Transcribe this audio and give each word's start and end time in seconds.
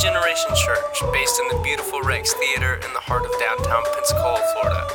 Generation 0.00 0.48
Church, 0.56 1.02
based 1.12 1.38
in 1.38 1.48
the 1.48 1.62
beautiful 1.62 2.00
Rex 2.00 2.32
Theater 2.32 2.76
in 2.76 2.92
the 2.94 3.00
heart 3.00 3.26
of 3.26 3.38
downtown 3.38 3.82
Pensacola, 3.94 4.40
Florida. 4.54 4.88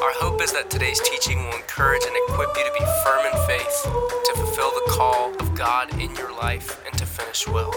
Our 0.00 0.14
hope 0.16 0.40
is 0.40 0.50
that 0.54 0.70
today's 0.70 0.98
teaching 1.00 1.44
will 1.44 1.56
encourage 1.56 2.00
and 2.06 2.16
equip 2.24 2.56
you 2.56 2.64
to 2.64 2.72
be 2.72 2.86
firm 3.04 3.26
in 3.26 3.46
faith, 3.46 3.82
to 3.84 4.32
fulfill 4.34 4.70
the 4.70 4.86
call 4.88 5.34
of 5.40 5.54
God 5.54 5.92
in 6.00 6.14
your 6.16 6.34
life, 6.34 6.82
and 6.86 6.96
to 6.96 7.04
finish 7.04 7.46
well. 7.46 7.70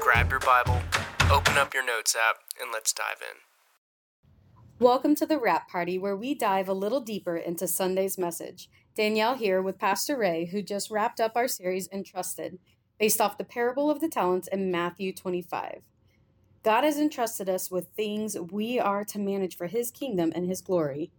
Grab 0.00 0.30
your 0.30 0.38
Bible, 0.38 0.80
open 1.28 1.58
up 1.58 1.74
your 1.74 1.84
notes 1.84 2.14
app, 2.14 2.36
and 2.60 2.70
let's 2.72 2.92
dive 2.92 3.20
in. 3.20 3.36
Welcome 4.78 5.16
to 5.16 5.26
the 5.26 5.40
Wrap 5.40 5.68
Party, 5.68 5.98
where 5.98 6.16
we 6.16 6.36
dive 6.36 6.68
a 6.68 6.72
little 6.72 7.00
deeper 7.00 7.36
into 7.36 7.66
Sunday's 7.66 8.16
message. 8.16 8.70
Danielle 8.94 9.34
here 9.34 9.60
with 9.60 9.76
Pastor 9.76 10.16
Ray, 10.16 10.44
who 10.46 10.62
just 10.62 10.88
wrapped 10.88 11.18
up 11.18 11.32
our 11.34 11.48
series 11.48 11.88
Entrusted, 11.90 12.60
based 13.00 13.20
off 13.20 13.38
the 13.38 13.44
parable 13.44 13.90
of 13.90 14.00
the 14.00 14.08
talents 14.08 14.46
in 14.46 14.70
Matthew 14.70 15.12
25. 15.12 15.82
God 16.62 16.84
has 16.84 16.98
entrusted 16.98 17.48
us 17.48 17.70
with 17.70 17.88
things 17.88 18.38
we 18.38 18.78
are 18.78 19.04
to 19.06 19.18
manage 19.18 19.56
for 19.56 19.66
His 19.66 19.90
kingdom 19.90 20.32
and 20.34 20.46
His 20.46 20.60
glory. 20.60 21.10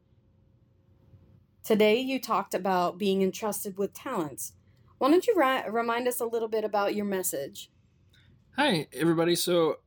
Today, 1.63 1.99
you 1.99 2.19
talked 2.19 2.53
about 2.53 2.97
being 2.97 3.21
entrusted 3.21 3.77
with 3.77 3.93
talents. 3.93 4.53
Why 4.97 5.09
don't 5.09 5.27
you 5.27 5.33
ri- 5.35 5.69
remind 5.69 6.07
us 6.07 6.21
a 6.21 6.25
little 6.25 6.47
bit 6.47 6.63
about 6.63 6.95
your 6.95 7.05
message? 7.05 7.69
Hi, 8.55 8.87
everybody. 8.93 9.35
So, 9.35 9.79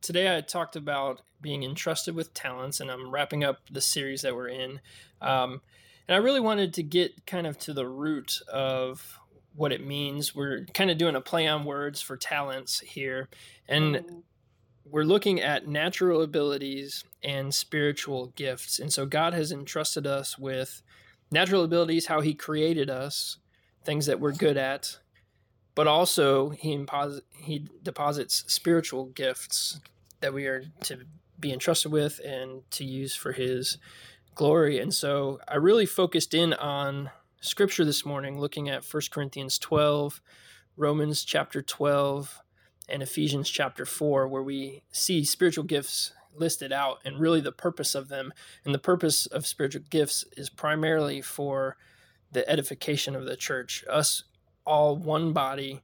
today 0.00 0.34
I 0.34 0.40
talked 0.40 0.76
about 0.76 1.20
being 1.42 1.62
entrusted 1.62 2.14
with 2.14 2.32
talents, 2.32 2.80
and 2.80 2.90
I'm 2.90 3.10
wrapping 3.10 3.44
up 3.44 3.68
the 3.70 3.80
series 3.82 4.22
that 4.22 4.34
we're 4.34 4.48
in. 4.48 4.80
Um, 5.20 5.60
and 6.08 6.14
I 6.14 6.18
really 6.18 6.40
wanted 6.40 6.72
to 6.74 6.82
get 6.82 7.26
kind 7.26 7.46
of 7.46 7.58
to 7.60 7.74
the 7.74 7.86
root 7.86 8.40
of 8.50 9.18
what 9.54 9.72
it 9.72 9.86
means. 9.86 10.34
We're 10.34 10.64
kind 10.72 10.90
of 10.90 10.96
doing 10.96 11.16
a 11.16 11.20
play 11.20 11.46
on 11.46 11.64
words 11.64 12.00
for 12.00 12.16
talents 12.16 12.80
here. 12.80 13.28
And 13.68 13.96
mm-hmm 13.96 14.18
we're 14.84 15.04
looking 15.04 15.40
at 15.40 15.68
natural 15.68 16.22
abilities 16.22 17.04
and 17.22 17.54
spiritual 17.54 18.32
gifts. 18.34 18.78
And 18.78 18.92
so 18.92 19.06
God 19.06 19.34
has 19.34 19.52
entrusted 19.52 20.06
us 20.06 20.38
with 20.38 20.82
natural 21.30 21.64
abilities, 21.64 22.06
how 22.06 22.20
He 22.20 22.34
created 22.34 22.90
us, 22.90 23.38
things 23.84 24.06
that 24.06 24.20
we're 24.20 24.32
good 24.32 24.56
at, 24.56 24.98
but 25.74 25.86
also 25.86 26.50
He, 26.50 26.76
impos- 26.76 27.22
he 27.36 27.68
deposits 27.82 28.44
spiritual 28.46 29.06
gifts 29.06 29.80
that 30.20 30.34
we 30.34 30.46
are 30.46 30.64
to 30.84 31.00
be 31.38 31.52
entrusted 31.52 31.90
with 31.90 32.20
and 32.24 32.68
to 32.72 32.84
use 32.84 33.14
for 33.14 33.32
His 33.32 33.78
glory. 34.34 34.78
And 34.78 34.92
so 34.92 35.40
I 35.48 35.56
really 35.56 35.86
focused 35.86 36.34
in 36.34 36.52
on 36.54 37.10
scripture 37.40 37.84
this 37.84 38.04
morning, 38.04 38.40
looking 38.40 38.68
at 38.68 38.84
1 38.84 39.02
Corinthians 39.10 39.58
12, 39.58 40.20
Romans 40.76 41.24
chapter 41.24 41.60
12 41.60 42.40
and 42.88 43.02
Ephesians 43.02 43.48
chapter 43.48 43.84
4, 43.84 44.28
where 44.28 44.42
we 44.42 44.82
see 44.92 45.24
spiritual 45.24 45.64
gifts 45.64 46.12
listed 46.34 46.72
out 46.72 46.98
and 47.04 47.18
really 47.18 47.40
the 47.40 47.52
purpose 47.52 47.94
of 47.94 48.08
them. 48.08 48.32
And 48.64 48.74
the 48.74 48.78
purpose 48.78 49.26
of 49.26 49.46
spiritual 49.46 49.82
gifts 49.90 50.24
is 50.36 50.48
primarily 50.48 51.20
for 51.20 51.76
the 52.30 52.48
edification 52.48 53.14
of 53.14 53.26
the 53.26 53.36
church, 53.36 53.84
us 53.88 54.24
all 54.64 54.96
one 54.96 55.32
body, 55.32 55.82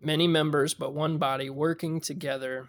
many 0.00 0.28
members, 0.28 0.74
but 0.74 0.94
one 0.94 1.18
body 1.18 1.50
working 1.50 2.00
together 2.00 2.68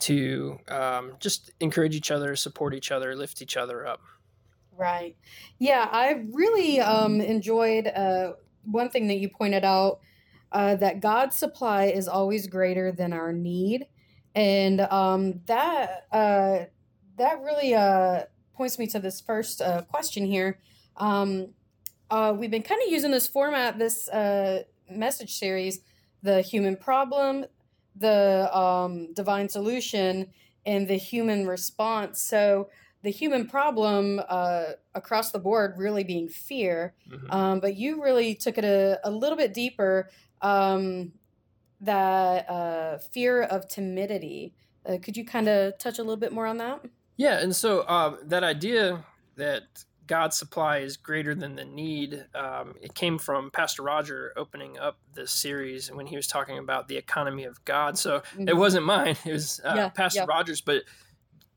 to 0.00 0.58
um, 0.68 1.12
just 1.20 1.52
encourage 1.60 1.94
each 1.94 2.10
other, 2.10 2.34
support 2.36 2.74
each 2.74 2.90
other, 2.90 3.14
lift 3.14 3.40
each 3.42 3.56
other 3.56 3.86
up. 3.86 4.00
Right. 4.76 5.16
Yeah, 5.58 5.88
I 5.90 6.24
really 6.32 6.80
um, 6.80 7.20
enjoyed 7.20 7.86
uh, 7.88 8.32
one 8.64 8.90
thing 8.90 9.08
that 9.08 9.18
you 9.18 9.28
pointed 9.28 9.64
out 9.64 10.00
uh, 10.52 10.76
that 10.76 11.00
God's 11.00 11.36
supply 11.36 11.86
is 11.86 12.08
always 12.08 12.46
greater 12.46 12.92
than 12.92 13.12
our 13.12 13.32
need, 13.32 13.86
and 14.34 14.80
um, 14.80 15.40
that 15.46 16.06
uh, 16.12 16.64
that 17.16 17.40
really 17.42 17.74
uh, 17.74 18.22
points 18.54 18.78
me 18.78 18.86
to 18.88 18.98
this 18.98 19.20
first 19.20 19.60
uh, 19.60 19.82
question 19.82 20.26
here. 20.26 20.58
Um, 20.96 21.54
uh, 22.10 22.34
we've 22.36 22.50
been 22.50 22.62
kind 22.62 22.80
of 22.84 22.90
using 22.90 23.10
this 23.10 23.26
format, 23.26 23.78
this 23.78 24.08
uh, 24.08 24.62
message 24.90 25.36
series, 25.38 25.80
the 26.22 26.40
human 26.40 26.76
problem, 26.76 27.44
the 27.94 28.56
um, 28.56 29.12
divine 29.12 29.48
solution, 29.48 30.28
and 30.64 30.88
the 30.88 30.96
human 30.96 31.46
response. 31.46 32.20
So 32.20 32.70
the 33.08 33.12
human 33.12 33.46
problem 33.46 34.20
uh, 34.28 34.64
across 34.94 35.30
the 35.30 35.38
board 35.38 35.78
really 35.78 36.04
being 36.04 36.28
fear. 36.28 36.92
Mm-hmm. 37.10 37.30
Um, 37.30 37.58
but 37.58 37.74
you 37.74 38.02
really 38.02 38.34
took 38.34 38.58
it 38.58 38.66
a, 38.66 39.00
a 39.02 39.10
little 39.10 39.38
bit 39.38 39.54
deeper 39.54 40.10
um, 40.42 41.12
that 41.80 42.50
uh, 42.50 42.98
fear 42.98 43.44
of 43.44 43.66
timidity. 43.66 44.52
Uh, 44.84 44.98
could 45.00 45.16
you 45.16 45.24
kind 45.24 45.48
of 45.48 45.78
touch 45.78 45.98
a 45.98 46.02
little 46.02 46.18
bit 46.18 46.32
more 46.32 46.44
on 46.46 46.58
that? 46.58 46.84
Yeah, 47.16 47.40
and 47.40 47.56
so 47.56 47.80
uh, 47.80 48.18
that 48.24 48.44
idea 48.44 49.02
that 49.36 49.62
God's 50.06 50.36
supply 50.36 50.78
is 50.78 50.98
greater 50.98 51.34
than 51.34 51.56
the 51.56 51.64
need. 51.64 52.26
Um, 52.34 52.74
it 52.82 52.94
came 52.94 53.18
from 53.18 53.50
Pastor 53.50 53.84
Roger 53.84 54.34
opening 54.36 54.78
up 54.78 54.98
this 55.14 55.32
series 55.32 55.90
when 55.90 56.06
he 56.06 56.16
was 56.16 56.26
talking 56.26 56.58
about 56.58 56.88
the 56.88 56.98
economy 56.98 57.44
of 57.44 57.64
God. 57.64 57.96
So 57.96 58.18
mm-hmm. 58.18 58.48
it 58.48 58.56
wasn't 58.56 58.84
mine; 58.84 59.16
it 59.24 59.32
was 59.32 59.62
uh, 59.64 59.72
yeah, 59.74 59.88
Pastor 59.88 60.20
yeah. 60.20 60.26
Rogers. 60.28 60.60
But 60.60 60.82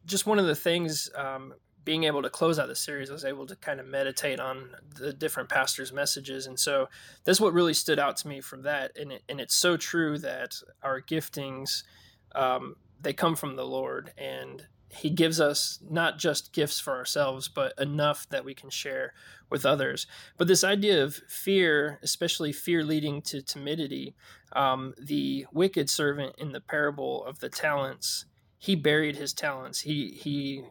just 0.05 0.25
one 0.25 0.39
of 0.39 0.45
the 0.45 0.55
things 0.55 1.09
um, 1.15 1.53
being 1.83 2.03
able 2.03 2.21
to 2.21 2.29
close 2.29 2.59
out 2.59 2.67
the 2.67 2.75
series, 2.75 3.09
I 3.09 3.13
was 3.13 3.25
able 3.25 3.45
to 3.47 3.55
kind 3.55 3.79
of 3.79 3.87
meditate 3.87 4.39
on 4.39 4.69
the 4.95 5.13
different 5.13 5.49
pastors' 5.49 5.91
messages, 5.91 6.47
and 6.47 6.59
so 6.59 6.89
that's 7.23 7.41
what 7.41 7.53
really 7.53 7.73
stood 7.73 7.99
out 7.99 8.17
to 8.17 8.27
me 8.27 8.41
from 8.41 8.63
that. 8.63 8.97
And 8.97 9.13
it, 9.13 9.23
and 9.27 9.39
it's 9.39 9.55
so 9.55 9.77
true 9.77 10.17
that 10.19 10.55
our 10.83 11.01
giftings, 11.01 11.83
um, 12.35 12.75
they 13.01 13.13
come 13.13 13.35
from 13.35 13.55
the 13.55 13.65
Lord, 13.65 14.13
and 14.17 14.67
He 14.89 15.09
gives 15.09 15.39
us 15.39 15.79
not 15.89 16.19
just 16.19 16.53
gifts 16.53 16.79
for 16.79 16.95
ourselves, 16.95 17.47
but 17.47 17.73
enough 17.79 18.27
that 18.29 18.45
we 18.45 18.53
can 18.53 18.69
share 18.69 19.13
with 19.49 19.65
others. 19.65 20.05
But 20.37 20.47
this 20.47 20.63
idea 20.63 21.03
of 21.03 21.15
fear, 21.27 21.99
especially 22.03 22.51
fear 22.51 22.83
leading 22.83 23.21
to 23.23 23.41
timidity, 23.41 24.15
um, 24.53 24.93
the 24.99 25.47
wicked 25.51 25.89
servant 25.89 26.35
in 26.37 26.51
the 26.51 26.61
parable 26.61 27.25
of 27.25 27.39
the 27.39 27.49
talents 27.49 28.25
he 28.61 28.75
buried 28.75 29.15
his 29.15 29.33
talents. 29.33 29.79
He 29.79 30.11
he 30.11 30.65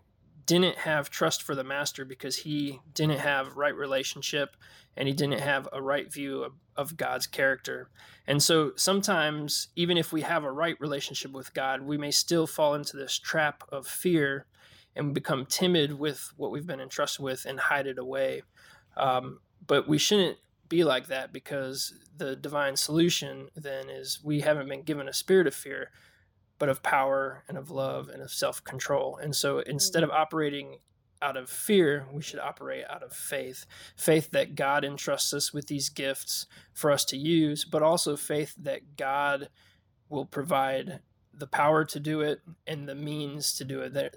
didn't 0.46 0.78
have 0.78 1.10
trust 1.10 1.42
for 1.42 1.56
the 1.56 1.64
master 1.64 2.04
because 2.04 2.36
he 2.36 2.78
didn't 2.94 3.18
have 3.18 3.56
right 3.56 3.74
relationship 3.74 4.56
and 4.96 5.08
he 5.08 5.14
didn't 5.14 5.40
have 5.40 5.68
a 5.72 5.82
right 5.82 6.12
view 6.12 6.44
of, 6.44 6.52
of, 6.76 6.96
God's 6.96 7.26
character. 7.26 7.90
And 8.28 8.40
so 8.40 8.72
sometimes, 8.76 9.68
even 9.74 9.96
if 9.96 10.12
we 10.12 10.20
have 10.20 10.44
a 10.44 10.52
right 10.52 10.80
relationship 10.80 11.32
with 11.32 11.52
God, 11.52 11.82
we 11.82 11.98
may 11.98 12.12
still 12.12 12.46
fall 12.46 12.74
into 12.74 12.96
this 12.96 13.18
trap 13.18 13.64
of 13.70 13.88
fear 13.88 14.46
and 14.94 15.12
become 15.12 15.44
timid 15.44 15.98
with 15.98 16.32
what 16.36 16.52
we've 16.52 16.66
been 16.66 16.80
entrusted 16.80 17.24
with 17.24 17.44
and 17.44 17.58
hide 17.58 17.88
it 17.88 17.98
away. 17.98 18.42
Um, 18.96 19.40
but 19.66 19.88
we 19.88 19.98
shouldn't 19.98 20.38
be 20.68 20.84
like 20.84 21.08
that 21.08 21.32
because 21.32 21.92
the 22.16 22.36
divine 22.36 22.76
solution 22.76 23.48
then 23.56 23.90
is 23.90 24.20
we 24.22 24.40
haven't 24.40 24.68
been 24.68 24.82
given 24.82 25.08
a 25.08 25.12
spirit 25.12 25.48
of 25.48 25.54
fear 25.54 25.90
but 26.60 26.68
of 26.68 26.82
power 26.84 27.42
and 27.48 27.58
of 27.58 27.70
love 27.70 28.08
and 28.08 28.22
of 28.22 28.30
self 28.30 28.62
control. 28.62 29.18
And 29.20 29.34
so 29.34 29.58
instead 29.60 30.04
of 30.04 30.10
mm-hmm. 30.10 30.20
operating 30.20 30.78
out 31.22 31.36
of 31.36 31.50
fear, 31.50 32.06
we 32.12 32.22
should 32.22 32.38
operate 32.38 32.84
out 32.88 33.02
of 33.02 33.12
faith. 33.12 33.66
Faith 33.96 34.30
that 34.30 34.54
God 34.54 34.84
entrusts 34.84 35.34
us 35.34 35.52
with 35.52 35.66
these 35.66 35.88
gifts 35.88 36.46
for 36.72 36.92
us 36.92 37.04
to 37.06 37.16
use, 37.16 37.64
but 37.64 37.82
also 37.82 38.14
faith 38.14 38.54
that 38.58 38.96
God 38.96 39.48
will 40.08 40.26
provide 40.26 41.00
the 41.32 41.46
power 41.46 41.84
to 41.86 41.98
do 41.98 42.20
it 42.20 42.40
and 42.66 42.88
the 42.88 42.94
means 42.94 43.54
to 43.54 43.64
do 43.64 43.80
it. 43.80 43.94
That, 43.94 44.14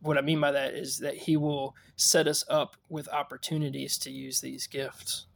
what 0.00 0.16
I 0.16 0.22
mean 0.22 0.40
by 0.40 0.52
that 0.52 0.74
is 0.74 0.98
that 0.98 1.16
He 1.16 1.36
will 1.36 1.74
set 1.96 2.28
us 2.28 2.44
up 2.48 2.76
with 2.88 3.08
opportunities 3.08 3.98
to 3.98 4.10
use 4.10 4.40
these 4.40 4.66
gifts. 4.66 5.26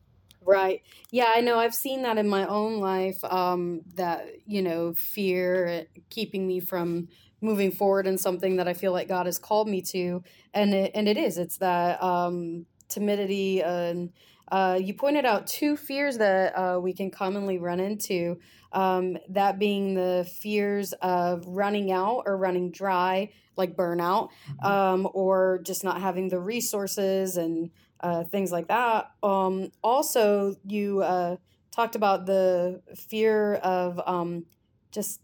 Right. 0.47 0.83
Yeah, 1.11 1.33
I 1.35 1.41
know. 1.41 1.59
I've 1.59 1.75
seen 1.75 2.03
that 2.03 2.19
in 2.19 2.29
my 2.29 2.47
own 2.47 2.79
life. 2.79 3.23
Um, 3.25 3.83
that 3.95 4.27
you 4.47 4.63
know, 4.63 4.95
fear 4.95 5.87
keeping 6.11 6.47
me 6.47 6.61
from 6.61 7.09
moving 7.41 7.73
forward 7.73 8.07
in 8.07 8.19
something 8.19 8.57
that 8.57 8.69
I 8.69 8.75
feel 8.75 8.93
like 8.93 9.09
God 9.09 9.27
has 9.27 9.39
called 9.39 9.69
me 9.69 9.83
to, 9.93 10.23
and 10.53 10.75
it, 10.75 10.93
and 10.95 11.09
it 11.09 11.17
is. 11.17 11.39
It's 11.39 11.59
that 11.59 12.03
um, 12.03 12.67
timidity 12.89 13.63
and. 13.63 14.13
Uh, 14.53 14.79
you 14.81 14.93
pointed 14.93 15.25
out 15.25 15.47
two 15.47 15.75
fears 15.75 16.19
that 16.19 16.53
uh, 16.53 16.79
we 16.79 16.93
can 16.93 17.11
commonly 17.11 17.59
run 17.59 17.81
into. 17.81 18.39
Um, 18.73 19.17
that 19.31 19.59
being 19.59 19.95
the 19.95 20.31
fears 20.43 20.93
of 21.01 21.45
running 21.47 21.91
out 21.91 22.25
or 22.27 22.37
running 22.37 22.71
dry, 22.71 23.31
like 23.57 23.75
burnout, 23.75 24.29
mm-hmm. 24.51 24.67
um, 24.67 25.09
or 25.15 25.61
just 25.65 25.83
not 25.83 26.01
having 26.01 26.29
the 26.29 26.39
resources 26.39 27.37
and 27.37 27.71
uh, 28.05 28.23
things 28.23 28.53
like 28.53 28.69
that. 28.69 29.13
Um, 29.23 29.73
also, 29.83 30.57
you 30.63 31.01
uh, 31.01 31.37
talked 31.71 31.95
about 31.95 32.27
the 32.27 32.83
fear 32.95 33.55
of 33.55 33.99
um, 34.07 34.45
just 34.93 35.23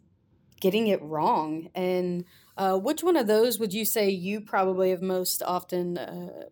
getting 0.61 0.87
it 0.87 1.03
wrong. 1.03 1.69
And 1.75 2.25
uh, 2.56 2.79
which 2.79 3.03
one 3.03 3.17
of 3.17 3.27
those 3.27 3.59
would 3.59 3.75
you 3.75 3.85
say 3.85 4.09
you 4.09 4.41
probably 4.41 4.91
have 4.91 5.03
most 5.03 5.43
often 5.43 5.99
uh, 5.99 6.44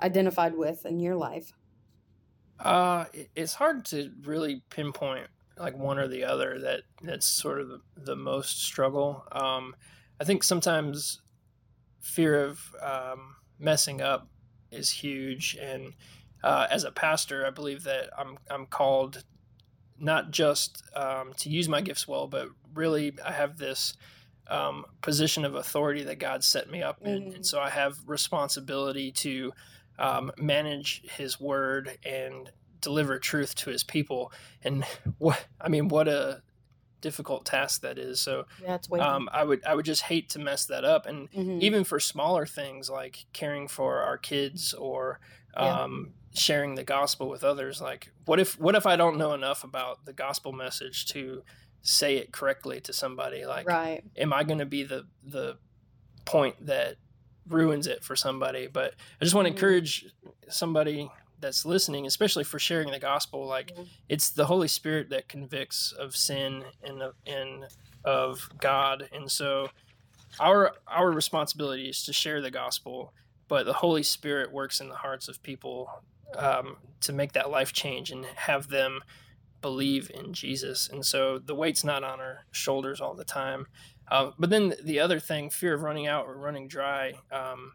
identified 0.00 0.54
with 0.54 0.86
in 0.86 1.00
your 1.00 1.16
life? 1.16 1.52
Uh, 2.60 3.06
it's 3.34 3.54
hard 3.54 3.84
to 3.86 4.12
really 4.22 4.62
pinpoint 4.70 5.26
like 5.56 5.76
one 5.76 5.98
or 5.98 6.06
the 6.06 6.24
other 6.24 6.60
that 6.60 6.82
that's 7.02 7.26
sort 7.26 7.60
of 7.60 7.68
the, 7.68 7.80
the 7.96 8.16
most 8.16 8.62
struggle. 8.62 9.26
Um, 9.32 9.74
I 10.20 10.24
think 10.24 10.44
sometimes 10.44 11.20
fear 12.00 12.44
of 12.44 12.60
um, 12.80 13.36
messing 13.58 14.00
up 14.00 14.28
is 14.72 14.90
huge, 14.90 15.56
and 15.60 15.94
uh, 16.42 16.66
as 16.70 16.84
a 16.84 16.90
pastor, 16.90 17.46
I 17.46 17.50
believe 17.50 17.84
that 17.84 18.10
I'm 18.18 18.38
I'm 18.50 18.66
called 18.66 19.24
not 19.98 20.30
just 20.30 20.82
um, 20.96 21.32
to 21.36 21.48
use 21.48 21.68
my 21.68 21.80
gifts 21.80 22.08
well, 22.08 22.26
but 22.26 22.48
really 22.74 23.12
I 23.24 23.32
have 23.32 23.58
this 23.58 23.94
um, 24.48 24.84
position 25.00 25.44
of 25.44 25.54
authority 25.54 26.02
that 26.04 26.18
God 26.18 26.42
set 26.42 26.70
me 26.70 26.82
up 26.82 27.00
in, 27.02 27.22
mm-hmm. 27.22 27.36
and 27.36 27.46
so 27.46 27.60
I 27.60 27.70
have 27.70 27.98
responsibility 28.06 29.12
to 29.12 29.52
um, 29.98 30.32
manage 30.36 31.02
His 31.16 31.40
word 31.40 31.98
and 32.04 32.50
deliver 32.80 33.18
truth 33.18 33.54
to 33.56 33.70
His 33.70 33.84
people. 33.84 34.32
And 34.64 34.84
what 35.18 35.44
I 35.60 35.68
mean, 35.68 35.88
what 35.88 36.08
a 36.08 36.42
difficult 37.02 37.44
task 37.44 37.82
that 37.82 37.98
is. 37.98 38.20
So 38.20 38.46
yeah, 38.62 38.78
um, 38.98 39.28
I 39.30 39.44
would 39.44 39.62
I 39.66 39.74
would 39.74 39.84
just 39.84 40.02
hate 40.02 40.30
to 40.30 40.38
mess 40.38 40.64
that 40.66 40.84
up. 40.84 41.04
And 41.04 41.30
mm-hmm. 41.30 41.58
even 41.60 41.84
for 41.84 42.00
smaller 42.00 42.46
things 42.46 42.88
like 42.88 43.26
caring 43.34 43.68
for 43.68 44.00
our 44.00 44.16
kids 44.16 44.72
or 44.72 45.20
um, 45.54 46.12
yeah. 46.32 46.40
sharing 46.40 46.76
the 46.76 46.84
gospel 46.84 47.28
with 47.28 47.44
others, 47.44 47.82
like 47.82 48.10
what 48.24 48.40
if 48.40 48.58
what 48.58 48.74
if 48.74 48.86
I 48.86 48.96
don't 48.96 49.18
know 49.18 49.34
enough 49.34 49.64
about 49.64 50.06
the 50.06 50.14
gospel 50.14 50.52
message 50.52 51.06
to 51.08 51.42
say 51.82 52.16
it 52.16 52.32
correctly 52.32 52.80
to 52.80 52.92
somebody? 52.92 53.44
Like, 53.44 53.68
right. 53.68 54.02
am 54.16 54.32
I 54.32 54.44
going 54.44 54.60
to 54.60 54.66
be 54.66 54.84
the 54.84 55.06
the 55.22 55.58
point 56.24 56.66
that 56.66 56.96
ruins 57.48 57.86
it 57.86 58.02
for 58.02 58.16
somebody? 58.16 58.68
But 58.68 58.94
I 59.20 59.24
just 59.24 59.34
want 59.34 59.46
to 59.46 59.50
mm-hmm. 59.50 59.58
encourage 59.58 60.06
somebody 60.48 61.10
that's 61.42 61.66
listening, 61.66 62.06
especially 62.06 62.44
for 62.44 62.58
sharing 62.58 62.90
the 62.90 62.98
gospel, 62.98 63.46
like 63.46 63.72
mm-hmm. 63.74 63.82
it's 64.08 64.30
the 64.30 64.46
Holy 64.46 64.68
Spirit 64.68 65.10
that 65.10 65.28
convicts 65.28 65.92
of 65.92 66.16
sin 66.16 66.64
and 66.82 67.02
of, 67.02 67.14
and 67.26 67.66
of 68.04 68.48
God, 68.58 69.08
and 69.12 69.30
so 69.30 69.68
our 70.40 70.72
our 70.86 71.10
responsibility 71.10 71.88
is 71.88 72.02
to 72.04 72.12
share 72.12 72.40
the 72.40 72.50
gospel, 72.50 73.12
but 73.48 73.66
the 73.66 73.74
Holy 73.74 74.02
Spirit 74.02 74.52
works 74.52 74.80
in 74.80 74.88
the 74.88 74.94
hearts 74.94 75.28
of 75.28 75.42
people 75.42 75.90
um, 76.38 76.76
to 77.00 77.12
make 77.12 77.32
that 77.32 77.50
life 77.50 77.72
change 77.72 78.10
and 78.10 78.24
have 78.24 78.68
them 78.68 79.00
believe 79.60 80.10
in 80.14 80.32
Jesus, 80.32 80.88
and 80.88 81.04
so 81.04 81.38
the 81.38 81.54
weight's 81.54 81.84
not 81.84 82.02
on 82.02 82.20
our 82.20 82.46
shoulders 82.50 83.00
all 83.00 83.14
the 83.14 83.24
time. 83.24 83.66
Uh, 84.10 84.30
but 84.38 84.50
then 84.50 84.74
the 84.82 85.00
other 85.00 85.20
thing, 85.20 85.50
fear 85.50 85.74
of 85.74 85.82
running 85.82 86.06
out 86.06 86.26
or 86.26 86.36
running 86.36 86.68
dry. 86.68 87.14
Um, 87.30 87.74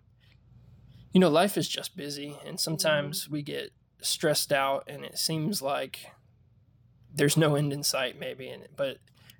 you 1.17 1.19
know, 1.19 1.29
life 1.29 1.57
is 1.57 1.67
just 1.67 1.97
busy, 1.97 2.37
and 2.45 2.59
sometimes 2.59 3.23
mm-hmm. 3.23 3.33
we 3.33 3.41
get 3.41 3.71
stressed 4.03 4.53
out, 4.53 4.83
and 4.85 5.03
it 5.03 5.17
seems 5.17 5.63
like 5.63 6.11
there's 7.11 7.35
no 7.35 7.55
end 7.55 7.73
in 7.73 7.81
sight, 7.81 8.19
maybe. 8.19 8.49
And 8.49 8.67
but 8.75 8.97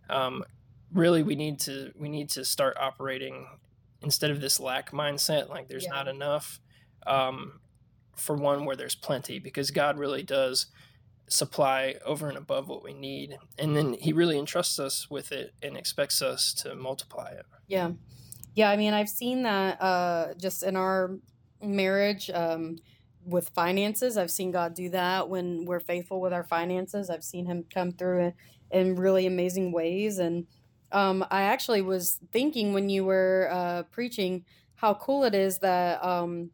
um, 0.10 0.44
really, 0.92 1.22
we 1.22 1.36
need 1.36 1.60
to 1.60 1.92
we 1.96 2.10
need 2.10 2.30
to 2.30 2.44
start 2.44 2.78
operating 2.80 3.46
instead 4.02 4.32
of 4.32 4.42
this 4.42 4.60
lack 4.60 4.90
mindset, 4.90 5.50
like 5.50 5.68
there's 5.68 5.84
yeah. 5.84 5.92
not 5.92 6.08
enough. 6.08 6.60
Um, 7.06 7.60
for 8.16 8.36
one, 8.36 8.66
where 8.66 8.76
there's 8.76 8.96
plenty, 8.96 9.38
because 9.38 9.70
God 9.70 10.00
really 10.00 10.24
does 10.24 10.66
supply 11.30 11.98
over 12.04 12.28
and 12.28 12.40
above 12.40 12.68
what 12.68 12.84
we 12.84 12.96
need, 12.96 13.38
and 13.60 13.78
then 13.78 13.94
He 13.94 14.14
really 14.14 14.40
entrusts 14.40 14.80
us 14.80 15.12
with 15.12 15.32
it 15.32 15.54
and 15.62 15.78
expects 15.78 16.24
us 16.24 16.56
to 16.56 16.74
multiply 16.74 17.30
it. 17.34 17.46
Yeah, 17.68 17.92
yeah. 18.56 18.72
I 18.72 18.78
mean, 18.78 18.96
I've 18.96 19.10
seen 19.10 19.44
that 19.44 19.80
uh, 19.80 20.34
just 20.40 20.64
in 20.64 20.76
our 20.76 21.20
marriage 21.62 22.30
um, 22.30 22.77
with 23.25 23.50
finances. 23.50 24.18
I've 24.18 24.31
seen 24.31 24.51
God 24.51 24.74
do 24.74 24.89
that 24.89 25.30
when 25.30 25.65
we're 25.65 25.80
faithful 25.80 26.21
with 26.21 26.33
our 26.33 26.44
finances. 26.44 27.09
I've 27.09 27.24
seen 27.24 27.45
Him 27.45 27.65
come 27.74 27.92
through 27.92 28.19
in, 28.21 28.33
in 28.71 28.95
really 28.95 29.25
amazing 29.25 29.71
ways. 29.71 30.19
And 30.19 30.48
um, 30.92 31.25
I 31.30 31.44
actually 31.44 31.81
was 31.81 32.19
thinking 32.31 32.74
when 32.74 32.89
you 32.89 33.06
were 33.06 33.50
uh, 33.51 33.83
preaching 33.83 34.45
how 34.75 34.94
cool 34.94 35.24
it 35.24 35.33
is 35.36 35.59
that 35.59 36.04
um, 36.04 36.51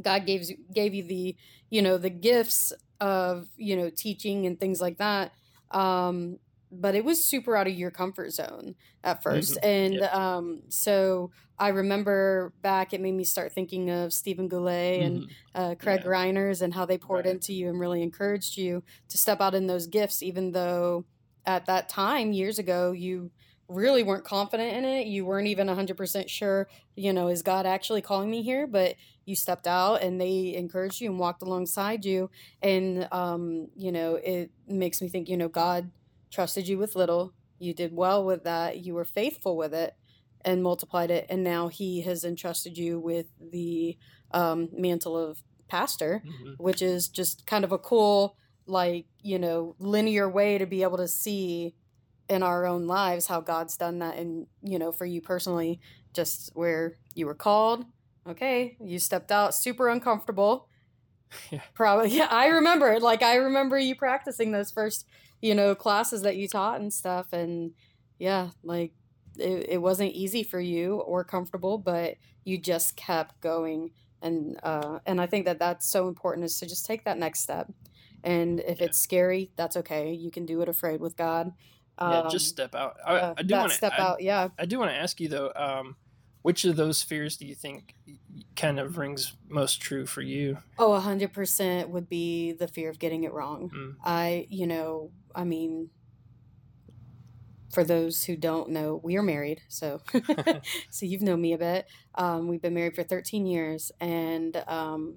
God 0.00 0.26
gave 0.26 0.46
gave 0.72 0.94
you 0.94 1.02
the 1.02 1.36
you 1.70 1.82
know 1.82 1.98
the 1.98 2.10
gifts 2.10 2.72
of 3.00 3.48
you 3.56 3.76
know 3.76 3.90
teaching 3.90 4.46
and 4.46 4.58
things 4.58 4.80
like 4.80 4.98
that. 4.98 5.32
Um, 5.70 6.38
but 6.72 6.94
it 6.94 7.04
was 7.04 7.22
super 7.22 7.56
out 7.56 7.66
of 7.66 7.72
your 7.74 7.90
comfort 7.90 8.32
zone 8.32 8.74
at 9.02 9.22
1st 9.22 9.58
mm-hmm. 9.58 9.66
and 9.66 9.94
yep. 9.94 10.14
um, 10.14 10.62
so 10.68 11.30
I 11.58 11.68
remember 11.68 12.52
back 12.62 12.94
it 12.94 13.00
made 13.00 13.14
me 13.14 13.24
start 13.24 13.52
thinking 13.52 13.90
of 13.90 14.12
Stephen 14.12 14.48
Goulet 14.48 15.02
and 15.02 15.18
mm-hmm. 15.22 15.60
uh, 15.60 15.74
Craig 15.74 16.02
yeah. 16.04 16.10
Reiners 16.10 16.62
and 16.62 16.72
how 16.72 16.86
they 16.86 16.96
poured 16.96 17.26
right. 17.26 17.34
into 17.34 17.52
you 17.52 17.68
and 17.68 17.78
really 17.78 18.02
encouraged 18.02 18.56
you 18.56 18.82
to 19.08 19.18
step 19.18 19.40
out 19.40 19.54
in 19.54 19.66
those 19.66 19.86
gifts, 19.86 20.22
even 20.22 20.52
though 20.52 21.04
at 21.44 21.66
that 21.66 21.88
time 21.88 22.32
years 22.32 22.58
ago 22.58 22.92
you 22.92 23.30
really 23.70 24.02
weren't 24.02 24.24
confident 24.24 24.76
in 24.76 24.84
it. 24.84 25.06
You 25.06 25.24
weren't 25.24 25.46
even 25.46 25.68
100% 25.68 26.28
sure, 26.28 26.68
you 26.96 27.12
know, 27.12 27.28
is 27.28 27.42
God 27.42 27.66
actually 27.66 28.02
calling 28.02 28.30
me 28.30 28.42
here? 28.42 28.66
But 28.66 28.96
you 29.24 29.36
stepped 29.36 29.66
out 29.66 30.02
and 30.02 30.20
they 30.20 30.54
encouraged 30.56 31.00
you 31.00 31.10
and 31.10 31.18
walked 31.18 31.42
alongside 31.42 32.04
you. 32.04 32.30
And, 32.62 33.06
um, 33.12 33.68
you 33.76 33.92
know, 33.92 34.16
it 34.16 34.50
makes 34.66 35.00
me 35.00 35.08
think, 35.08 35.28
you 35.28 35.36
know, 35.36 35.48
God 35.48 35.90
trusted 36.30 36.68
you 36.68 36.78
with 36.78 36.96
little. 36.96 37.34
You 37.58 37.74
did 37.74 37.94
well 37.94 38.24
with 38.24 38.44
that. 38.44 38.78
You 38.78 38.94
were 38.94 39.04
faithful 39.04 39.56
with 39.56 39.74
it 39.74 39.94
and 40.44 40.62
multiplied 40.62 41.10
it. 41.10 41.26
And 41.28 41.44
now 41.44 41.68
he 41.68 42.02
has 42.02 42.24
entrusted 42.24 42.78
you 42.78 42.98
with 42.98 43.26
the 43.38 43.96
um, 44.30 44.68
mantle 44.72 45.16
of 45.16 45.42
pastor, 45.68 46.22
mm-hmm. 46.26 46.62
which 46.62 46.82
is 46.82 47.08
just 47.08 47.46
kind 47.46 47.64
of 47.64 47.72
a 47.72 47.78
cool, 47.78 48.36
like, 48.66 49.06
you 49.22 49.38
know, 49.38 49.76
linear 49.78 50.28
way 50.28 50.58
to 50.58 50.66
be 50.66 50.82
able 50.82 50.96
to 50.96 51.08
see 51.08 51.74
in 52.28 52.42
our 52.42 52.64
own 52.64 52.86
lives 52.86 53.26
how 53.26 53.40
God's 53.40 53.76
done 53.76 53.98
that. 53.98 54.16
And, 54.16 54.46
you 54.62 54.78
know, 54.78 54.92
for 54.92 55.04
you 55.04 55.20
personally, 55.20 55.80
just 56.14 56.50
where 56.54 56.96
you 57.14 57.26
were 57.26 57.34
called. 57.34 57.84
Okay, 58.28 58.76
you 58.80 58.98
stepped 58.98 59.32
out 59.32 59.54
super 59.54 59.88
uncomfortable. 59.88 60.66
Yeah. 61.52 61.60
Probably. 61.74 62.10
Yeah, 62.16 62.26
I 62.28 62.46
remember. 62.46 62.98
Like 62.98 63.22
I 63.22 63.36
remember 63.36 63.78
you 63.78 63.94
practicing 63.94 64.50
those 64.50 64.72
first 64.72 65.06
you 65.40 65.54
know, 65.54 65.74
classes 65.74 66.22
that 66.22 66.36
you 66.36 66.48
taught 66.48 66.80
and 66.80 66.92
stuff. 66.92 67.32
And 67.32 67.72
yeah, 68.18 68.50
like 68.62 68.92
it, 69.38 69.66
it 69.70 69.78
wasn't 69.82 70.12
easy 70.12 70.42
for 70.42 70.60
you 70.60 70.96
or 70.96 71.24
comfortable, 71.24 71.78
but 71.78 72.16
you 72.44 72.58
just 72.58 72.96
kept 72.96 73.40
going. 73.40 73.90
And, 74.22 74.58
uh, 74.62 74.98
and 75.06 75.20
I 75.20 75.26
think 75.26 75.46
that 75.46 75.58
that's 75.58 75.90
so 75.90 76.08
important 76.08 76.44
is 76.44 76.58
to 76.58 76.66
just 76.66 76.84
take 76.84 77.04
that 77.04 77.18
next 77.18 77.40
step. 77.40 77.72
And 78.22 78.60
if 78.60 78.80
yeah. 78.80 78.86
it's 78.86 78.98
scary, 78.98 79.50
that's 79.56 79.76
okay. 79.78 80.12
You 80.12 80.30
can 80.30 80.44
do 80.44 80.60
it 80.60 80.68
afraid 80.68 81.00
with 81.00 81.16
God. 81.16 81.52
Um, 81.96 82.12
yeah, 82.12 82.28
just 82.30 82.48
step 82.48 82.74
out. 82.74 82.96
I, 83.06 83.16
uh, 83.16 83.34
I 83.36 83.42
do 83.42 83.54
want 83.54 83.70
to 83.70 83.76
step 83.76 83.92
I, 83.98 84.02
out. 84.02 84.22
Yeah. 84.22 84.48
I 84.58 84.66
do 84.66 84.78
want 84.78 84.90
to 84.90 84.96
ask 84.96 85.20
you 85.20 85.28
though, 85.28 85.52
um, 85.56 85.96
which 86.42 86.64
of 86.64 86.76
those 86.76 87.02
fears 87.02 87.36
do 87.36 87.46
you 87.46 87.54
think 87.54 87.94
kind 88.56 88.78
of 88.78 88.96
rings 88.96 89.34
most 89.48 89.80
true 89.80 90.06
for 90.06 90.22
you? 90.22 90.58
Oh, 90.78 90.92
a 90.92 91.00
hundred 91.00 91.32
percent 91.32 91.90
would 91.90 92.08
be 92.08 92.52
the 92.52 92.68
fear 92.68 92.88
of 92.90 92.98
getting 92.98 93.24
it 93.24 93.32
wrong. 93.32 93.70
Mm. 93.74 93.96
I, 94.04 94.46
you 94.48 94.66
know, 94.66 95.10
I 95.34 95.44
mean, 95.44 95.90
for 97.72 97.84
those 97.84 98.24
who 98.24 98.36
don't 98.36 98.70
know, 98.70 99.00
we 99.02 99.16
are 99.16 99.22
married, 99.22 99.62
so 99.68 100.00
so 100.90 101.06
you've 101.06 101.22
known 101.22 101.40
me 101.40 101.52
a 101.52 101.58
bit. 101.58 101.86
Um, 102.14 102.48
we've 102.48 102.62
been 102.62 102.74
married 102.74 102.94
for 102.94 103.02
13 103.02 103.46
years, 103.46 103.92
and 104.00 104.56
um, 104.66 105.16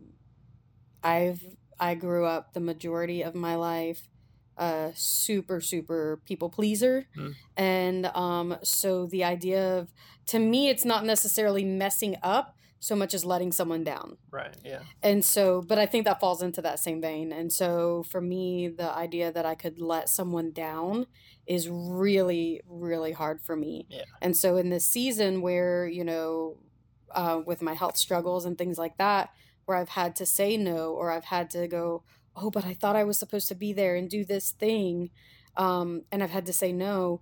I've 1.03 1.43
I 1.79 1.95
grew 1.95 2.25
up 2.25 2.53
the 2.53 2.59
majority 2.59 3.23
of 3.23 3.33
my 3.33 3.55
life 3.55 4.07
a 4.57 4.91
super 4.95 5.61
super 5.61 6.21
people 6.25 6.49
pleaser, 6.49 7.07
mm. 7.17 7.33
and 7.57 8.05
um, 8.07 8.57
so 8.63 9.05
the 9.07 9.23
idea 9.23 9.79
of 9.79 9.93
to 10.27 10.39
me, 10.39 10.69
it's 10.69 10.85
not 10.85 11.05
necessarily 11.05 11.63
messing 11.63 12.15
up 12.23 12.55
so 12.79 12.97
much 12.97 13.13
as 13.13 13.23
letting 13.23 13.51
someone 13.51 13.81
down. 13.83 14.17
Right. 14.29 14.55
Yeah. 14.63 14.79
And 15.01 15.23
so, 15.23 15.61
but 15.61 15.79
I 15.79 15.85
think 15.85 16.03
that 16.03 16.19
falls 16.19 16.41
into 16.41 16.61
that 16.63 16.79
same 16.79 16.99
vein. 16.99 17.31
And 17.31 17.51
so 17.51 18.03
for 18.03 18.19
me, 18.19 18.67
the 18.67 18.91
idea 18.93 19.31
that 19.31 19.45
I 19.45 19.55
could 19.55 19.79
let 19.79 20.09
someone 20.09 20.51
down 20.51 21.07
is 21.47 21.69
really, 21.69 22.59
really 22.67 23.13
hard 23.13 23.41
for 23.41 23.55
me. 23.55 23.87
Yeah. 23.89 24.03
And 24.21 24.35
so 24.35 24.57
in 24.57 24.69
this 24.69 24.85
season 24.85 25.41
where, 25.41 25.87
you 25.87 26.03
know, 26.03 26.57
uh, 27.11 27.39
with 27.45 27.61
my 27.61 27.73
health 27.73 27.95
struggles 27.95 28.43
and 28.43 28.57
things 28.57 28.77
like 28.77 28.97
that, 28.97 29.29
where 29.63 29.77
I've 29.77 29.89
had 29.89 30.17
to 30.17 30.25
say 30.25 30.57
no 30.57 30.91
or 30.91 31.09
I've 31.09 31.23
had 31.23 31.49
to 31.51 31.69
go, 31.69 32.03
oh, 32.35 32.49
but 32.49 32.65
I 32.65 32.73
thought 32.73 32.95
I 32.95 33.03
was 33.03 33.17
supposed 33.17 33.47
to 33.49 33.55
be 33.55 33.73
there 33.73 33.95
and 33.95 34.09
do 34.09 34.25
this 34.25 34.51
thing. 34.51 35.11
Um, 35.55 36.03
and 36.11 36.23
I've 36.23 36.31
had 36.31 36.45
to 36.47 36.53
say 36.53 36.71
no 36.71 37.21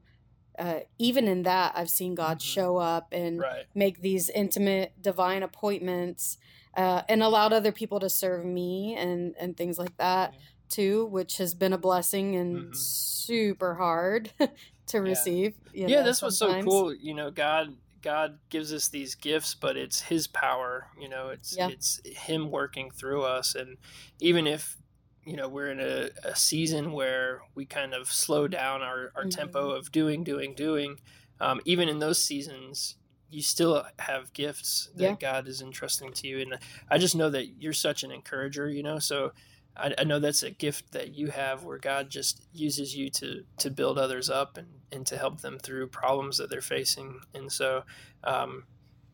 uh, 0.57 0.81
even 0.99 1.27
in 1.27 1.43
that, 1.43 1.73
I've 1.75 1.89
seen 1.89 2.15
God 2.15 2.37
mm-hmm. 2.37 2.45
show 2.45 2.77
up 2.77 3.09
and 3.11 3.39
right. 3.39 3.65
make 3.73 4.01
these 4.01 4.29
intimate, 4.29 4.93
divine 5.01 5.43
appointments, 5.43 6.37
uh, 6.75 7.01
and 7.09 7.23
allowed 7.23 7.53
other 7.53 7.71
people 7.71 7.99
to 7.99 8.09
serve 8.09 8.45
me 8.45 8.95
and 8.95 9.35
and 9.39 9.57
things 9.57 9.77
like 9.77 9.95
that 9.97 10.35
too, 10.69 11.05
which 11.07 11.37
has 11.37 11.53
been 11.53 11.73
a 11.73 11.77
blessing 11.77 12.35
and 12.35 12.57
mm-hmm. 12.57 12.73
super 12.73 13.75
hard 13.75 14.31
to 14.87 14.99
receive. 14.99 15.55
yeah, 15.73 15.87
know, 15.87 16.11
sometimes. 16.11 16.21
what's 16.21 16.37
so 16.37 16.61
cool. 16.63 16.93
You 16.93 17.13
know, 17.13 17.31
God 17.31 17.75
God 18.01 18.39
gives 18.49 18.73
us 18.73 18.89
these 18.89 19.15
gifts, 19.15 19.55
but 19.55 19.77
it's 19.77 20.01
His 20.01 20.27
power. 20.27 20.87
You 20.99 21.09
know, 21.09 21.29
it's 21.29 21.55
yeah. 21.57 21.69
it's 21.69 22.01
Him 22.05 22.51
working 22.51 22.91
through 22.91 23.23
us, 23.23 23.55
and 23.55 23.77
even 24.19 24.47
if 24.47 24.77
you 25.25 25.35
know 25.35 25.47
we're 25.47 25.71
in 25.71 25.79
a, 25.79 26.09
a 26.23 26.35
season 26.35 26.91
where 26.91 27.41
we 27.55 27.65
kind 27.65 27.93
of 27.93 28.11
slow 28.11 28.47
down 28.47 28.81
our, 28.81 29.11
our 29.15 29.23
mm-hmm. 29.23 29.29
tempo 29.29 29.71
of 29.71 29.91
doing 29.91 30.23
doing 30.23 30.53
doing 30.53 30.99
um, 31.39 31.59
even 31.65 31.89
in 31.89 31.99
those 31.99 32.23
seasons 32.23 32.95
you 33.29 33.41
still 33.41 33.83
have 33.99 34.33
gifts 34.33 34.89
that 34.95 35.03
yeah. 35.03 35.15
god 35.19 35.47
is 35.47 35.61
entrusting 35.61 36.11
to 36.11 36.27
you 36.27 36.39
and 36.39 36.57
i 36.89 36.97
just 36.97 37.15
know 37.15 37.29
that 37.29 37.61
you're 37.61 37.73
such 37.73 38.03
an 38.03 38.11
encourager 38.11 38.69
you 38.69 38.83
know 38.83 38.99
so 38.99 39.31
I, 39.77 39.93
I, 39.99 40.03
know 40.03 40.19
that's 40.19 40.43
a 40.43 40.51
gift 40.51 40.91
that 40.91 41.15
you 41.15 41.27
have 41.27 41.63
where 41.63 41.77
god 41.77 42.09
just 42.09 42.43
uses 42.51 42.95
you 42.95 43.09
to 43.11 43.43
to 43.59 43.69
build 43.69 43.97
others 43.97 44.29
up 44.29 44.57
and, 44.57 44.67
and 44.91 45.05
to 45.07 45.17
help 45.17 45.41
them 45.41 45.59
through 45.59 45.87
problems 45.87 46.37
that 46.37 46.49
they're 46.49 46.61
facing 46.61 47.21
and 47.33 47.51
so 47.51 47.83
um, 48.23 48.65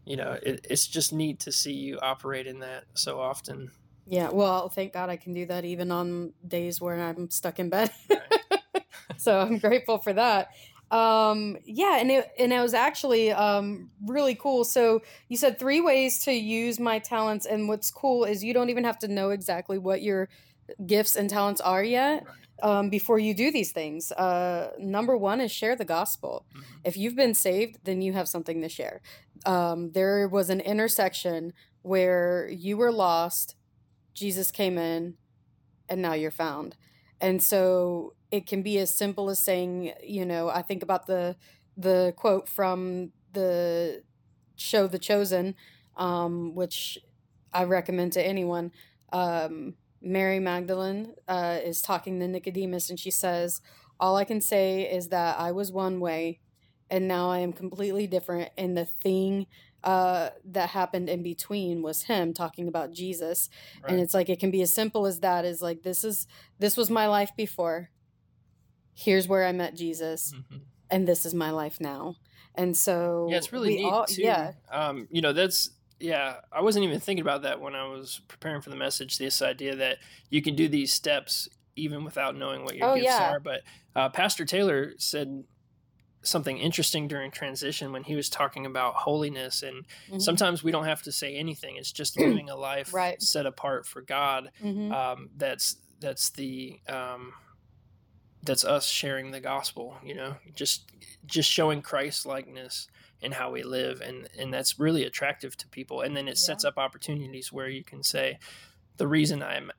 you 0.05 0.15
know 0.15 0.37
it, 0.41 0.65
it's 0.67 0.87
just 0.87 1.13
neat 1.13 1.39
to 1.41 1.51
see 1.51 1.73
you 1.73 1.99
operate 1.99 2.47
in 2.47 2.59
that 2.59 2.85
so 2.95 3.19
often 3.19 3.71
yeah, 4.09 4.29
well, 4.29 4.69
thank 4.69 4.93
God 4.93 5.09
I 5.09 5.17
can 5.17 5.33
do 5.33 5.45
that 5.47 5.65
even 5.65 5.91
on 5.91 6.33
days 6.47 6.79
where 6.79 6.99
I'm 6.99 7.29
stuck 7.29 7.59
in 7.59 7.69
bed. 7.69 7.91
so 9.17 9.37
I'm 9.39 9.57
grateful 9.57 9.97
for 9.97 10.13
that. 10.13 10.51
Um, 10.89 11.57
yeah, 11.65 11.97
and 11.99 12.09
it 12.09 12.31
and 12.39 12.53
it 12.53 12.61
was 12.61 12.73
actually 12.73 13.31
um 13.33 13.91
really 14.05 14.35
cool. 14.35 14.63
So 14.63 15.01
you 15.27 15.35
said 15.35 15.59
three 15.59 15.81
ways 15.81 16.19
to 16.19 16.31
use 16.31 16.79
my 16.79 16.99
talents, 16.99 17.45
and 17.45 17.67
what's 17.67 17.91
cool 17.91 18.23
is 18.23 18.43
you 18.43 18.53
don't 18.53 18.69
even 18.69 18.85
have 18.85 18.97
to 18.99 19.09
know 19.09 19.31
exactly 19.31 19.77
what 19.77 20.01
your 20.01 20.29
gifts 20.85 21.17
and 21.17 21.29
talents 21.29 21.59
are 21.59 21.83
yet. 21.83 22.25
Um, 22.63 22.89
before 22.89 23.19
you 23.19 23.35
do 23.35 23.51
these 23.51 23.71
things. 23.71 24.11
Uh, 24.11 24.71
number 24.79 25.15
one 25.15 25.41
is 25.41 25.51
share 25.51 25.75
the 25.75 25.85
gospel. 25.85 26.43
Mm-hmm. 26.49 26.63
If 26.85 26.97
you've 26.97 27.15
been 27.15 27.35
saved, 27.35 27.77
then 27.83 28.01
you 28.01 28.13
have 28.13 28.27
something 28.27 28.63
to 28.63 28.69
share. 28.69 29.01
Um, 29.45 29.91
there 29.91 30.27
was 30.27 30.49
an 30.49 30.61
intersection 30.61 31.53
where 31.83 32.49
you 32.49 32.77
were 32.77 32.91
lost 32.91 33.56
Jesus 34.17 34.49
came 34.49 34.79
in 34.79 35.13
and 35.87 36.01
now 36.01 36.13
you're 36.13 36.31
found. 36.31 36.75
And 37.21 37.41
so 37.41 38.15
it 38.31 38.47
can 38.47 38.63
be 38.63 38.79
as 38.79 38.93
simple 38.93 39.29
as 39.29 39.39
saying, 39.39 39.93
you 40.03 40.25
know, 40.25 40.49
I 40.49 40.63
think 40.63 40.83
about 40.83 41.05
the 41.05 41.35
the 41.77 42.13
quote 42.17 42.49
from 42.49 43.11
the 43.33 44.01
show 44.55 44.87
The 44.87 44.97
Chosen, 44.97 45.53
um, 45.95 46.55
which 46.55 46.97
I 47.53 47.63
recommend 47.65 48.13
to 48.13 48.25
anyone. 48.25 48.71
Um, 49.13 49.75
Mary 50.01 50.39
Magdalene 50.39 51.13
uh, 51.27 51.59
is 51.63 51.81
talking 51.83 52.19
to 52.19 52.27
Nicodemus, 52.27 52.89
and 52.89 52.99
she 52.99 53.11
says, 53.11 53.61
All 53.99 54.15
I 54.15 54.25
can 54.25 54.41
say 54.41 54.91
is 54.91 55.09
that 55.09 55.39
I 55.39 55.51
was 55.51 55.71
one 55.71 55.99
way, 55.99 56.39
and 56.89 57.07
now 57.07 57.29
I 57.29 57.39
am 57.39 57.53
completely 57.53 58.07
different. 58.07 58.49
And 58.57 58.75
the 58.75 58.85
thing 58.85 59.45
uh, 59.87 60.31
that 60.43 60.67
happened 60.67 61.07
in 61.07 61.23
between 61.23 61.81
was 61.81 62.03
him 62.03 62.33
talking 62.33 62.67
about 62.67 62.91
Jesus. 62.91 63.49
Right. 63.81 63.93
And 63.93 64.01
it's 64.01 64.13
like 64.13 64.27
it 64.27 64.37
can 64.37 64.51
be 64.51 64.61
as 64.61 64.73
simple 64.73 65.05
as 65.05 65.21
that 65.21 65.45
is 65.45 65.61
like 65.61 65.83
this 65.83 66.03
is 66.03 66.27
this 66.59 66.75
was 66.75 66.89
my 66.89 67.07
life 67.07 67.31
before. 67.37 67.89
Here's 68.93 69.29
where 69.29 69.45
I 69.45 69.53
met 69.53 69.75
Jesus. 69.75 70.33
Mm-hmm. 70.33 70.57
And 70.91 71.07
this 71.07 71.25
is 71.25 71.33
my 71.33 71.51
life 71.51 71.79
now. 71.79 72.15
And 72.53 72.75
so 72.75 73.27
Yeah, 73.29 73.37
it's 73.37 73.53
really 73.53 73.77
neat 73.77 73.85
all, 73.85 74.05
too. 74.05 74.23
Yeah. 74.23 74.51
Um, 74.69 75.07
you 75.09 75.21
know, 75.21 75.31
that's 75.31 75.69
yeah, 76.01 76.35
I 76.51 76.61
wasn't 76.61 76.83
even 76.83 76.99
thinking 76.99 77.21
about 77.21 77.43
that 77.43 77.61
when 77.61 77.73
I 77.73 77.87
was 77.87 78.19
preparing 78.27 78.61
for 78.61 78.69
the 78.69 78.75
message. 78.75 79.17
This 79.17 79.41
idea 79.41 79.77
that 79.77 79.99
you 80.29 80.41
can 80.41 80.55
do 80.55 80.67
these 80.67 80.91
steps 80.91 81.47
even 81.77 82.03
without 82.03 82.35
knowing 82.35 82.65
what 82.65 82.75
your 82.75 82.89
oh, 82.89 82.95
gifts 82.95 83.05
yeah. 83.05 83.31
are. 83.31 83.39
But 83.39 83.61
uh, 83.95 84.09
Pastor 84.09 84.43
Taylor 84.43 84.95
said 84.97 85.45
something 86.27 86.57
interesting 86.57 87.07
during 87.07 87.31
transition 87.31 87.91
when 87.91 88.03
he 88.03 88.15
was 88.15 88.29
talking 88.29 88.65
about 88.65 88.95
holiness 88.95 89.63
and 89.63 89.85
mm-hmm. 90.07 90.19
sometimes 90.19 90.63
we 90.63 90.71
don't 90.71 90.85
have 90.85 91.01
to 91.01 91.11
say 91.11 91.35
anything 91.35 91.75
it's 91.77 91.91
just 91.91 92.17
living 92.19 92.49
a 92.49 92.55
life 92.55 92.93
right. 92.93 93.21
set 93.21 93.45
apart 93.45 93.85
for 93.85 94.01
god 94.01 94.51
mm-hmm. 94.63 94.91
um, 94.91 95.29
that's 95.37 95.77
that's 95.99 96.29
the 96.31 96.79
um, 96.87 97.33
that's 98.43 98.63
us 98.63 98.87
sharing 98.87 99.31
the 99.31 99.39
gospel 99.39 99.97
you 100.03 100.15
know 100.15 100.35
just 100.53 100.91
just 101.25 101.49
showing 101.49 101.81
christ 101.81 102.25
likeness 102.25 102.87
in 103.21 103.31
how 103.31 103.51
we 103.51 103.63
live 103.63 104.01
and 104.01 104.29
and 104.37 104.53
that's 104.53 104.79
really 104.79 105.03
attractive 105.03 105.57
to 105.57 105.67
people 105.69 106.01
and 106.01 106.15
then 106.15 106.27
it 106.27 106.31
yeah. 106.31 106.45
sets 106.45 106.63
up 106.63 106.77
opportunities 106.77 107.51
where 107.51 107.67
you 107.67 107.83
can 107.83 108.03
say 108.03 108.37
the 108.97 109.07
reason 109.07 109.41
i'm 109.41 109.71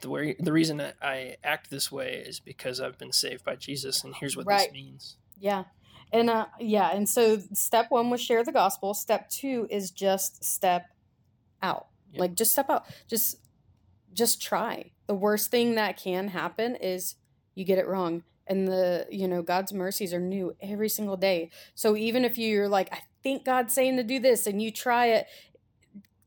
the 0.00 0.08
way 0.08 0.36
the 0.38 0.52
reason 0.52 0.82
I 1.02 1.36
act 1.42 1.70
this 1.70 1.90
way 1.90 2.22
is 2.26 2.40
because 2.40 2.80
I've 2.80 2.98
been 2.98 3.12
saved 3.12 3.44
by 3.44 3.56
Jesus, 3.56 4.04
and 4.04 4.14
here's 4.14 4.36
what 4.36 4.46
right. 4.46 4.68
this 4.68 4.72
means. 4.72 5.16
Yeah, 5.38 5.64
and 6.12 6.30
uh, 6.30 6.46
yeah, 6.58 6.90
and 6.94 7.08
so 7.08 7.38
step 7.52 7.86
one 7.90 8.10
was 8.10 8.20
share 8.20 8.44
the 8.44 8.52
gospel. 8.52 8.94
Step 8.94 9.28
two 9.28 9.66
is 9.70 9.90
just 9.90 10.44
step 10.44 10.86
out. 11.62 11.88
Yep. 12.12 12.20
Like 12.20 12.34
just 12.34 12.52
step 12.52 12.70
out. 12.70 12.84
Just 13.08 13.38
just 14.12 14.42
try. 14.42 14.90
The 15.06 15.14
worst 15.14 15.50
thing 15.50 15.76
that 15.76 15.96
can 15.96 16.28
happen 16.28 16.76
is 16.76 17.16
you 17.54 17.64
get 17.64 17.78
it 17.78 17.86
wrong. 17.86 18.24
And 18.46 18.66
the, 18.66 19.06
you 19.10 19.28
know, 19.28 19.42
God's 19.42 19.74
mercies 19.74 20.14
are 20.14 20.20
new 20.20 20.56
every 20.62 20.88
single 20.88 21.18
day. 21.18 21.50
So 21.74 21.96
even 21.96 22.24
if 22.24 22.38
you're 22.38 22.68
like, 22.68 22.90
I 22.92 23.00
think 23.22 23.44
God's 23.44 23.74
saying 23.74 23.98
to 23.98 24.02
do 24.02 24.18
this 24.18 24.46
and 24.46 24.62
you 24.62 24.70
try 24.70 25.06
it, 25.06 25.26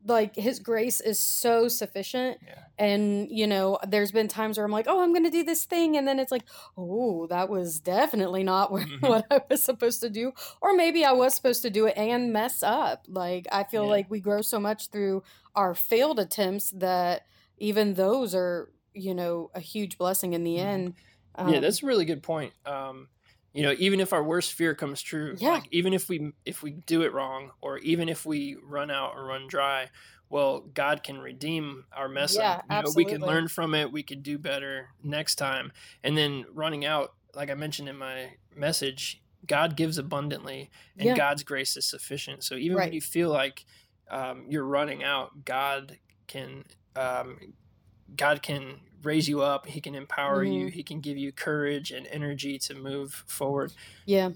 like 0.05 0.36
his 0.36 0.60
grace 0.60 1.00
is 1.00 1.20
so 1.20 1.67
sufficient 1.67 2.38
yeah. 2.46 2.55
and 2.77 3.29
you 3.29 3.46
know 3.46 3.77
there's 3.88 4.12
been 4.12 4.27
times 4.27 4.58
where 4.58 4.65
i'm 4.65 4.72
like 4.72 4.88
oh 4.88 5.01
i'm 5.01 5.13
gonna 5.13 5.29
do 5.29 5.43
this 5.43 5.65
thing 5.65 5.98
and 5.98 6.08
then 6.08 6.20
it's 6.20 6.31
like 6.31 6.43
oh 6.77 7.27
that 7.27 7.50
was 7.50 7.79
definitely 7.79 8.43
not 8.43 8.72
what, 8.72 8.81
mm-hmm. 8.88 9.05
what 9.05 9.25
i 9.29 9.39
was 9.50 9.62
supposed 9.62 10.01
to 10.01 10.10
do 10.10 10.31
or 10.62 10.74
maybe 10.74 11.05
i 11.05 11.12
was 11.12 11.36
supposed 11.36 11.62
to 11.62 11.70
do 11.70 11.86
it 11.86 11.93
and 11.98 12.34
mess 12.34 12.63
up 12.63 13.05
like 13.08 13.46
i 13.51 13.63
feel 13.63 13.84
yeah. 13.84 13.89
like 13.91 14.10
we 14.10 14.20
grow 14.20 14.41
so 14.41 14.60
much 14.60 14.89
through 14.89 15.22
our 15.55 15.74
failed 15.74 16.20
attempts 16.20 16.72
that 16.72 17.25
even 17.58 17.93
those 17.93 18.34
are 18.34 18.72
you 18.93 19.13
know 19.13 19.51
a 19.53 19.60
huge 19.60 19.98
blessing 19.98 20.34
in 20.34 20.43
the 20.43 20.55
mm-hmm. 20.55 20.67
end 20.67 20.93
um, 21.36 21.50
yeah 21.50 21.60
that's 21.60 21.84
a 21.84 21.86
really 21.86 22.05
good 22.05 22.24
point 22.24 22.53
um 22.65 23.08
you 23.53 23.63
know 23.63 23.75
even 23.77 24.00
if 24.00 24.13
our 24.13 24.24
worst 24.24 24.53
fear 24.53 24.74
comes 24.74 25.01
true 25.01 25.36
yeah. 25.38 25.50
like 25.50 25.67
even 25.72 25.93
if 25.93 26.10
we 26.10 26.31
if 26.46 26.63
we 26.63 26.72
do 26.72 27.01
it 27.01 27.13
wrong 27.13 27.51
or 27.62 27.77
even 27.79 28.10
if 28.10 28.25
we 28.25 28.55
run 28.63 28.89
out 28.89 29.13
or 29.15 29.25
run 29.25 29.48
dry 29.48 29.89
well 30.29 30.62
god 30.74 31.03
can 31.03 31.17
redeem 31.17 31.86
our 31.93 32.08
mess 32.08 32.36
yeah, 32.36 32.51
up 32.53 32.65
you 32.70 32.75
absolutely. 32.75 33.03
know 33.03 33.08
we 33.08 33.20
can 33.20 33.27
learn 33.27 33.48
from 33.48 33.74
it 33.74 33.91
we 33.91 34.03
can 34.03 34.22
do 34.22 34.38
better 34.38 34.89
next 35.03 35.36
time 35.36 35.72
and 36.03 36.17
then 36.17 36.46
running 36.53 36.86
out 36.86 37.13
like 37.36 37.50
i 37.50 37.53
mentioned 37.53 37.89
in 37.89 37.98
my 37.98 38.31
message 38.55 39.22
god 39.48 39.75
gives 39.75 39.98
abundantly 39.98 40.70
and 40.98 41.08
yeah. 41.08 41.15
god's 41.15 41.43
grace 41.43 41.75
is 41.75 41.86
sufficient 41.86 42.43
so 42.43 42.55
even 42.55 42.77
right. 42.77 42.86
when 42.86 42.93
you 42.93 43.01
feel 43.01 43.29
like 43.29 43.65
um, 44.10 44.46
you're 44.50 44.65
running 44.65 45.03
out 45.03 45.46
god 45.46 45.98
can 46.27 46.65
um, 46.96 47.38
god 48.15 48.41
can 48.41 48.80
raise 49.03 49.27
you 49.27 49.41
up 49.41 49.65
he 49.68 49.82
can 49.82 49.96
empower 49.96 50.44
mm-hmm. 50.44 50.53
you 50.53 50.68
he 50.68 50.84
can 50.84 51.00
give 51.00 51.18
you 51.18 51.32
courage 51.32 51.91
and 51.91 52.08
energy 52.08 52.58
to 52.60 52.75
move 52.75 53.24
forward 53.27 53.72
yeah 54.06 54.30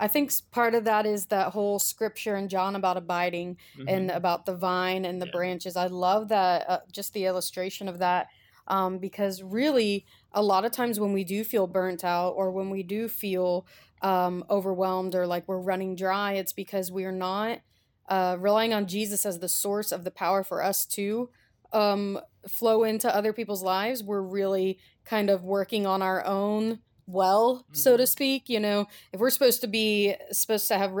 I 0.00 0.06
think 0.06 0.32
part 0.52 0.74
of 0.74 0.84
that 0.84 1.06
is 1.06 1.26
that 1.26 1.52
whole 1.52 1.78
scripture 1.78 2.36
in 2.36 2.48
John 2.48 2.76
about 2.76 2.96
abiding 2.96 3.56
mm-hmm. 3.76 3.88
and 3.88 4.10
about 4.10 4.46
the 4.46 4.54
vine 4.54 5.04
and 5.04 5.20
the 5.20 5.26
yeah. 5.26 5.32
branches. 5.32 5.76
I 5.76 5.88
love 5.88 6.28
that, 6.28 6.70
uh, 6.70 6.78
just 6.92 7.12
the 7.12 7.26
illustration 7.26 7.88
of 7.88 7.98
that, 7.98 8.28
um, 8.68 8.98
because 8.98 9.42
really, 9.42 10.06
a 10.32 10.42
lot 10.42 10.64
of 10.64 10.72
times 10.72 11.00
when 11.00 11.12
we 11.12 11.24
do 11.24 11.42
feel 11.42 11.66
burnt 11.66 12.04
out 12.04 12.30
or 12.30 12.52
when 12.52 12.70
we 12.70 12.82
do 12.82 13.08
feel 13.08 13.66
um, 14.02 14.44
overwhelmed 14.48 15.14
or 15.14 15.26
like 15.26 15.48
we're 15.48 15.58
running 15.58 15.96
dry, 15.96 16.34
it's 16.34 16.52
because 16.52 16.92
we're 16.92 17.10
not 17.10 17.60
uh, 18.08 18.36
relying 18.38 18.72
on 18.72 18.86
Jesus 18.86 19.26
as 19.26 19.40
the 19.40 19.48
source 19.48 19.90
of 19.90 20.04
the 20.04 20.10
power 20.10 20.44
for 20.44 20.62
us 20.62 20.86
to 20.86 21.28
um, 21.72 22.18
flow 22.48 22.84
into 22.84 23.14
other 23.14 23.32
people's 23.32 23.62
lives, 23.62 24.02
we're 24.02 24.22
really 24.22 24.78
kind 25.04 25.30
of 25.30 25.44
working 25.44 25.86
on 25.86 26.02
our 26.02 26.24
own 26.24 26.80
well, 27.08 27.64
mm-hmm. 27.64 27.74
so 27.74 27.96
to 27.96 28.02
mm-hmm. 28.02 28.08
speak. 28.08 28.48
You 28.48 28.60
know, 28.60 28.86
if 29.12 29.20
we're 29.20 29.30
supposed 29.30 29.62
to 29.62 29.66
be 29.66 30.14
supposed 30.30 30.68
to 30.68 30.78
have 30.78 30.92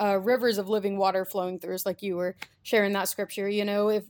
uh, 0.00 0.18
rivers 0.18 0.58
of 0.58 0.68
living 0.68 0.98
water 0.98 1.24
flowing 1.24 1.58
through 1.58 1.74
us, 1.74 1.86
like 1.86 2.02
you 2.02 2.16
were 2.16 2.36
sharing 2.62 2.92
that 2.92 3.08
scripture, 3.08 3.48
you 3.48 3.64
know, 3.64 3.88
if 3.88 4.04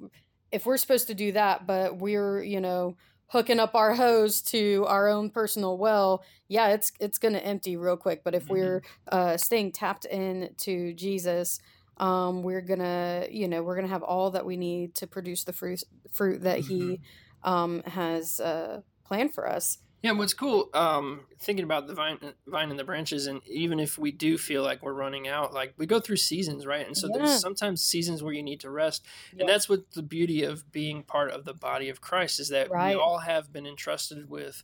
if 0.51 0.67
we're 0.67 0.79
supposed 0.79 1.09
to 1.09 1.15
do 1.15 1.33
that, 1.33 1.67
but 1.67 1.99
we're 1.99 2.43
you 2.43 2.61
know 2.61 2.97
hooking 3.29 3.59
up 3.59 3.75
our 3.75 3.95
hose 3.95 4.41
to 4.41 4.85
our 4.89 5.09
own 5.09 5.31
personal 5.31 5.77
well, 5.77 6.25
yeah, 6.49 6.69
it's 6.69 6.93
it's 7.01 7.19
gonna 7.19 7.39
empty 7.39 7.77
real 7.77 7.97
quick. 7.97 8.25
But 8.25 8.35
if 8.35 8.45
mm-hmm. 8.45 8.53
we're 8.53 8.83
uh, 9.13 9.37
staying 9.37 9.73
tapped 9.73 10.07
in 10.07 10.55
to 10.59 10.95
Jesus, 10.95 11.61
um, 11.99 12.43
we're 12.43 12.61
gonna 12.61 13.27
you 13.31 13.49
know 13.49 13.63
we're 13.63 13.77
gonna 13.77 13.89
have 13.89 14.03
all 14.03 14.31
that 14.33 14.45
we 14.45 14.57
need 14.57 14.95
to 14.97 15.07
produce 15.07 15.45
the 15.45 15.53
fruit 15.53 15.83
fruit 16.13 16.43
that 16.43 16.61
mm-hmm. 16.61 16.91
he 16.91 17.01
um, 17.43 17.83
has 17.85 18.41
uh, 18.41 18.81
planned 19.05 19.35
for 19.35 19.49
us 19.49 19.79
yeah 20.03 20.13
what's 20.13 20.35
cool 20.35 20.69
um, 20.75 21.21
thinking 21.41 21.65
about 21.65 21.87
the 21.87 21.95
vine 21.95 22.19
vine 22.47 22.71
and 22.71 22.79
the 22.79 22.85
branches 22.85 23.27
and 23.27 23.41
even 23.47 23.81
if 23.81 23.99
we 23.99 24.13
do 24.13 24.37
feel 24.37 24.63
like 24.63 24.83
we're 24.83 24.93
running 24.93 25.27
out 25.27 25.55
like 25.55 25.75
we 25.79 25.87
go 25.87 25.99
through 25.99 26.17
seasons 26.17 26.67
right 26.67 26.87
and 26.87 26.97
so 26.97 27.09
yeah. 27.09 27.19
there's 27.19 27.41
sometimes 27.41 27.83
seasons 27.83 28.23
where 28.23 28.33
you 28.33 28.43
need 28.43 28.61
to 28.61 28.71
rest 28.71 29.05
yeah. 29.33 29.41
and 29.41 29.49
that's 29.49 29.69
what 29.69 29.91
the 29.93 30.03
beauty 30.03 30.43
of 30.43 30.71
being 30.71 31.03
part 31.03 31.31
of 31.31 31.45
the 31.45 31.55
body 31.55 31.89
of 31.89 32.01
christ 32.01 32.39
is 32.39 32.51
that 32.51 32.71
right. 32.71 32.95
we 32.95 33.01
all 33.01 33.19
have 33.19 33.53
been 33.53 33.67
entrusted 33.67 34.29
with 34.29 34.63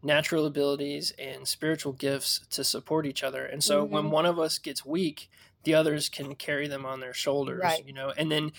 natural 0.00 0.46
abilities 0.46 1.12
and 1.18 1.48
spiritual 1.48 1.92
gifts 1.92 2.40
to 2.50 2.62
support 2.62 3.04
each 3.04 3.24
other 3.24 3.44
and 3.44 3.64
so 3.64 3.84
mm-hmm. 3.84 3.94
when 3.94 4.10
one 4.10 4.24
of 4.26 4.38
us 4.38 4.58
gets 4.58 4.86
weak 4.86 5.28
the 5.64 5.74
others 5.74 6.08
can 6.08 6.34
carry 6.34 6.68
them 6.68 6.86
on 6.86 7.00
their 7.00 7.14
shoulders, 7.14 7.60
right. 7.62 7.86
you 7.86 7.92
know, 7.92 8.12
and 8.16 8.30
then 8.30 8.52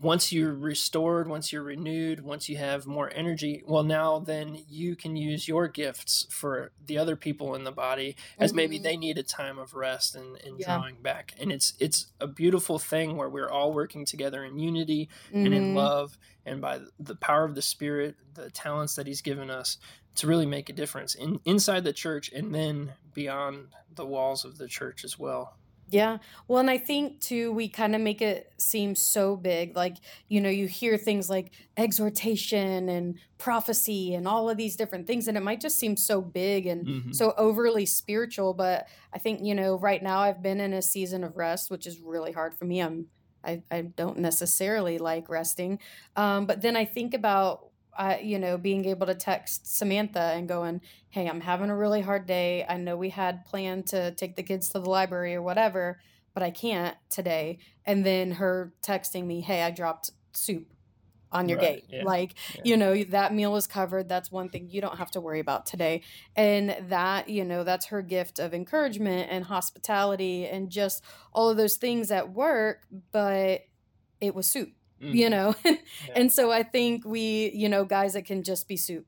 once 0.00 0.32
you're 0.32 0.54
restored, 0.54 1.28
once 1.28 1.52
you're 1.52 1.62
renewed, 1.62 2.22
once 2.22 2.48
you 2.48 2.56
have 2.56 2.86
more 2.86 3.10
energy, 3.14 3.62
well, 3.66 3.82
now 3.82 4.18
then 4.18 4.58
you 4.68 4.96
can 4.96 5.16
use 5.16 5.48
your 5.48 5.68
gifts 5.68 6.26
for 6.30 6.72
the 6.84 6.98
other 6.98 7.16
people 7.16 7.54
in 7.54 7.64
the 7.64 7.72
body 7.72 8.16
as 8.38 8.50
mm-hmm. 8.50 8.56
maybe 8.56 8.78
they 8.78 8.96
need 8.96 9.18
a 9.18 9.22
time 9.22 9.58
of 9.58 9.74
rest 9.74 10.14
and, 10.14 10.40
and 10.42 10.58
yeah. 10.58 10.76
drawing 10.76 10.96
back. 10.96 11.34
And 11.38 11.50
it's 11.50 11.74
it's 11.78 12.06
a 12.20 12.26
beautiful 12.26 12.78
thing 12.78 13.16
where 13.16 13.28
we're 13.28 13.48
all 13.48 13.72
working 13.72 14.04
together 14.04 14.44
in 14.44 14.58
unity 14.58 15.08
mm-hmm. 15.28 15.46
and 15.46 15.54
in 15.54 15.62
mm-hmm. 15.68 15.76
love, 15.76 16.18
and 16.44 16.60
by 16.60 16.80
the 16.98 17.16
power 17.16 17.44
of 17.44 17.54
the 17.54 17.62
Spirit, 17.62 18.16
the 18.34 18.50
talents 18.50 18.96
that 18.96 19.06
He's 19.06 19.22
given 19.22 19.50
us 19.50 19.78
to 20.16 20.26
really 20.26 20.46
make 20.46 20.68
a 20.68 20.72
difference 20.72 21.14
in 21.14 21.40
inside 21.44 21.84
the 21.84 21.92
church 21.92 22.30
and 22.32 22.54
then 22.54 22.92
beyond 23.14 23.68
the 23.94 24.06
walls 24.06 24.44
of 24.44 24.58
the 24.58 24.68
church 24.68 25.04
as 25.04 25.18
well. 25.18 25.56
Yeah. 25.88 26.18
Well, 26.48 26.58
and 26.58 26.68
I 26.68 26.78
think 26.78 27.20
too, 27.20 27.52
we 27.52 27.68
kind 27.68 27.94
of 27.94 28.00
make 28.00 28.20
it 28.20 28.52
seem 28.58 28.96
so 28.96 29.36
big. 29.36 29.76
Like, 29.76 29.96
you 30.28 30.40
know, 30.40 30.48
you 30.48 30.66
hear 30.66 30.96
things 30.96 31.30
like 31.30 31.52
exhortation 31.76 32.88
and 32.88 33.18
prophecy 33.38 34.14
and 34.14 34.26
all 34.26 34.50
of 34.50 34.56
these 34.56 34.74
different 34.74 35.06
things, 35.06 35.28
and 35.28 35.36
it 35.36 35.44
might 35.44 35.60
just 35.60 35.78
seem 35.78 35.96
so 35.96 36.20
big 36.20 36.66
and 36.66 36.86
mm-hmm. 36.86 37.12
so 37.12 37.34
overly 37.38 37.86
spiritual. 37.86 38.52
But 38.52 38.88
I 39.12 39.18
think, 39.18 39.44
you 39.44 39.54
know, 39.54 39.78
right 39.78 40.02
now 40.02 40.18
I've 40.18 40.42
been 40.42 40.60
in 40.60 40.72
a 40.72 40.82
season 40.82 41.22
of 41.22 41.36
rest, 41.36 41.70
which 41.70 41.86
is 41.86 42.00
really 42.00 42.32
hard 42.32 42.54
for 42.54 42.64
me. 42.64 42.80
I'm, 42.80 43.06
I, 43.44 43.62
I 43.70 43.82
don't 43.82 44.18
necessarily 44.18 44.98
like 44.98 45.28
resting. 45.28 45.78
Um, 46.16 46.46
but 46.46 46.62
then 46.62 46.74
I 46.74 46.84
think 46.84 47.14
about 47.14 47.68
I, 47.98 48.18
you 48.20 48.38
know, 48.38 48.58
being 48.58 48.84
able 48.84 49.06
to 49.06 49.14
text 49.14 49.76
Samantha 49.76 50.32
and 50.34 50.48
going, 50.48 50.80
"Hey, 51.08 51.28
I'm 51.28 51.40
having 51.40 51.70
a 51.70 51.76
really 51.76 52.00
hard 52.00 52.26
day. 52.26 52.64
I 52.68 52.76
know 52.76 52.96
we 52.96 53.10
had 53.10 53.44
planned 53.44 53.86
to 53.88 54.12
take 54.12 54.36
the 54.36 54.42
kids 54.42 54.68
to 54.70 54.78
the 54.78 54.90
library 54.90 55.34
or 55.34 55.42
whatever, 55.42 56.00
but 56.34 56.42
I 56.42 56.50
can't 56.50 56.96
today." 57.08 57.58
And 57.84 58.04
then 58.04 58.32
her 58.32 58.74
texting 58.82 59.26
me, 59.26 59.40
"Hey, 59.40 59.62
I 59.62 59.70
dropped 59.70 60.10
soup 60.32 60.72
on 61.32 61.48
your 61.48 61.58
right, 61.58 61.76
gate. 61.76 61.84
Yeah, 61.88 62.04
like, 62.04 62.34
yeah. 62.54 62.60
you 62.64 62.76
know, 62.76 63.02
that 63.04 63.34
meal 63.34 63.56
is 63.56 63.66
covered. 63.66 64.08
That's 64.08 64.30
one 64.30 64.48
thing 64.48 64.68
you 64.70 64.80
don't 64.80 64.98
have 64.98 65.10
to 65.12 65.20
worry 65.20 65.40
about 65.40 65.66
today." 65.66 66.02
And 66.36 66.76
that, 66.88 67.28
you 67.28 67.44
know, 67.44 67.64
that's 67.64 67.86
her 67.86 68.02
gift 68.02 68.38
of 68.38 68.54
encouragement 68.54 69.28
and 69.30 69.44
hospitality 69.44 70.46
and 70.46 70.70
just 70.70 71.02
all 71.32 71.50
of 71.50 71.56
those 71.56 71.76
things 71.76 72.10
at 72.10 72.32
work, 72.32 72.86
but 73.10 73.62
it 74.20 74.34
was 74.34 74.46
soup 74.46 74.72
mm. 75.02 75.14
you 75.14 75.30
know 75.30 75.54
yeah. 75.64 75.76
and 76.14 76.32
so 76.32 76.50
i 76.50 76.62
think 76.62 77.04
we 77.04 77.50
you 77.54 77.68
know 77.68 77.84
guys 77.84 78.14
it 78.14 78.22
can 78.22 78.42
just 78.42 78.68
be 78.68 78.76
soup 78.76 79.06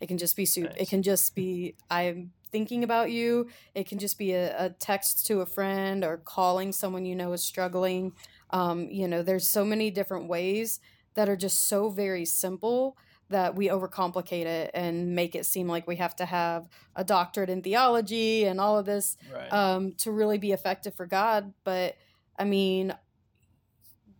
it 0.00 0.06
can 0.06 0.18
just 0.18 0.36
be 0.36 0.44
soup 0.44 0.64
nice. 0.64 0.76
it 0.78 0.88
can 0.88 1.02
just 1.02 1.34
be 1.34 1.74
i'm 1.90 2.32
thinking 2.50 2.84
about 2.84 3.10
you 3.10 3.48
it 3.74 3.88
can 3.88 3.98
just 3.98 4.18
be 4.18 4.32
a, 4.32 4.66
a, 4.66 4.70
text 4.70 5.26
to 5.26 5.40
a 5.40 5.46
friend 5.46 6.04
or 6.04 6.18
calling 6.18 6.70
someone 6.70 7.06
you 7.06 7.16
know 7.16 7.32
is 7.32 7.42
struggling 7.42 8.12
um, 8.50 8.88
you 8.90 9.08
know 9.08 9.22
there's 9.22 9.48
so 9.48 9.64
many 9.64 9.90
different 9.90 10.28
ways 10.28 10.78
that 11.14 11.28
are 11.28 11.36
just 11.36 11.66
so 11.66 11.88
very 11.88 12.24
simple 12.24 12.96
that 13.30 13.56
we 13.56 13.68
overcomplicate 13.68 14.44
it 14.44 14.70
and 14.74 15.14
make 15.14 15.34
it 15.34 15.46
seem 15.46 15.66
like 15.66 15.86
we 15.86 15.96
have 15.96 16.14
to 16.14 16.26
have 16.26 16.68
a 16.94 17.02
doctorate 17.02 17.48
in 17.48 17.62
theology 17.62 18.44
and 18.44 18.60
all 18.60 18.78
of 18.78 18.84
this 18.84 19.16
right. 19.32 19.50
um, 19.52 19.92
to 19.92 20.12
really 20.12 20.38
be 20.38 20.52
effective 20.52 20.94
for 20.94 21.06
god 21.06 21.52
but 21.64 21.96
i 22.38 22.44
mean 22.44 22.94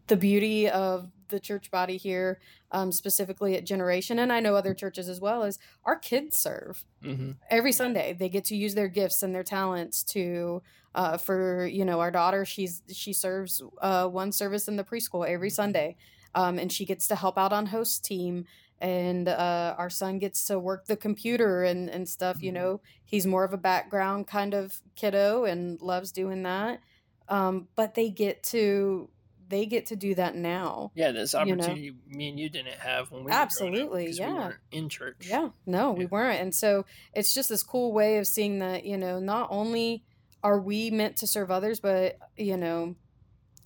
the 0.06 0.16
beauty 0.16 0.68
of 0.68 1.08
the 1.32 1.40
church 1.40 1.70
body 1.70 1.96
here, 1.96 2.40
um, 2.70 2.92
specifically 2.92 3.56
at 3.56 3.64
Generation, 3.64 4.18
and 4.20 4.32
I 4.32 4.40
know 4.40 4.54
other 4.54 4.74
churches 4.74 5.08
as 5.08 5.20
well, 5.20 5.42
is 5.42 5.58
our 5.84 5.96
kids 5.96 6.36
serve 6.36 6.84
mm-hmm. 7.02 7.32
every 7.50 7.72
Sunday. 7.72 8.12
They 8.12 8.28
get 8.28 8.44
to 8.46 8.56
use 8.56 8.74
their 8.74 8.88
gifts 8.88 9.22
and 9.22 9.34
their 9.34 9.42
talents 9.42 10.04
to. 10.04 10.62
Uh, 10.94 11.16
for 11.16 11.66
you 11.66 11.86
know, 11.86 12.00
our 12.00 12.10
daughter, 12.10 12.44
she's 12.44 12.82
she 12.92 13.14
serves 13.14 13.62
uh, 13.80 14.06
one 14.06 14.30
service 14.30 14.68
in 14.68 14.76
the 14.76 14.84
preschool 14.84 15.26
every 15.26 15.48
mm-hmm. 15.48 15.54
Sunday, 15.54 15.96
um, 16.34 16.58
and 16.58 16.70
she 16.70 16.84
gets 16.84 17.08
to 17.08 17.16
help 17.16 17.38
out 17.38 17.52
on 17.52 17.66
host 17.66 18.04
team. 18.04 18.44
And 18.78 19.28
uh, 19.28 19.74
our 19.78 19.88
son 19.88 20.18
gets 20.18 20.44
to 20.46 20.58
work 20.58 20.86
the 20.86 20.96
computer 20.96 21.62
and 21.62 21.88
and 21.88 22.06
stuff. 22.06 22.36
Mm-hmm. 22.36 22.44
You 22.44 22.52
know, 22.52 22.80
he's 23.04 23.26
more 23.26 23.42
of 23.42 23.54
a 23.54 23.56
background 23.56 24.26
kind 24.26 24.52
of 24.52 24.82
kiddo 24.94 25.44
and 25.44 25.80
loves 25.80 26.12
doing 26.12 26.42
that. 26.42 26.80
Um, 27.28 27.68
but 27.74 27.94
they 27.94 28.10
get 28.10 28.42
to 28.44 29.08
they 29.52 29.66
get 29.66 29.86
to 29.86 29.96
do 29.96 30.14
that 30.14 30.34
now. 30.34 30.90
Yeah, 30.94 31.12
this 31.12 31.34
opportunity 31.34 31.80
you 31.80 31.90
know? 31.92 32.16
me 32.16 32.30
and 32.30 32.40
you 32.40 32.48
didn't 32.48 32.78
have 32.78 33.10
when 33.10 33.24
we 33.24 33.30
absolutely 33.30 34.10
yeah 34.10 34.52
we 34.72 34.78
in 34.78 34.88
church. 34.88 35.26
Yeah, 35.28 35.50
no, 35.66 35.92
yeah. 35.92 35.98
we 35.98 36.06
weren't, 36.06 36.40
and 36.40 36.54
so 36.54 36.84
it's 37.14 37.34
just 37.34 37.48
this 37.48 37.62
cool 37.62 37.92
way 37.92 38.18
of 38.18 38.26
seeing 38.26 38.60
that 38.60 38.84
you 38.84 38.96
know 38.96 39.20
not 39.20 39.48
only 39.50 40.04
are 40.42 40.58
we 40.58 40.90
meant 40.90 41.16
to 41.18 41.26
serve 41.26 41.50
others, 41.50 41.80
but 41.80 42.18
you 42.36 42.56
know 42.56 42.96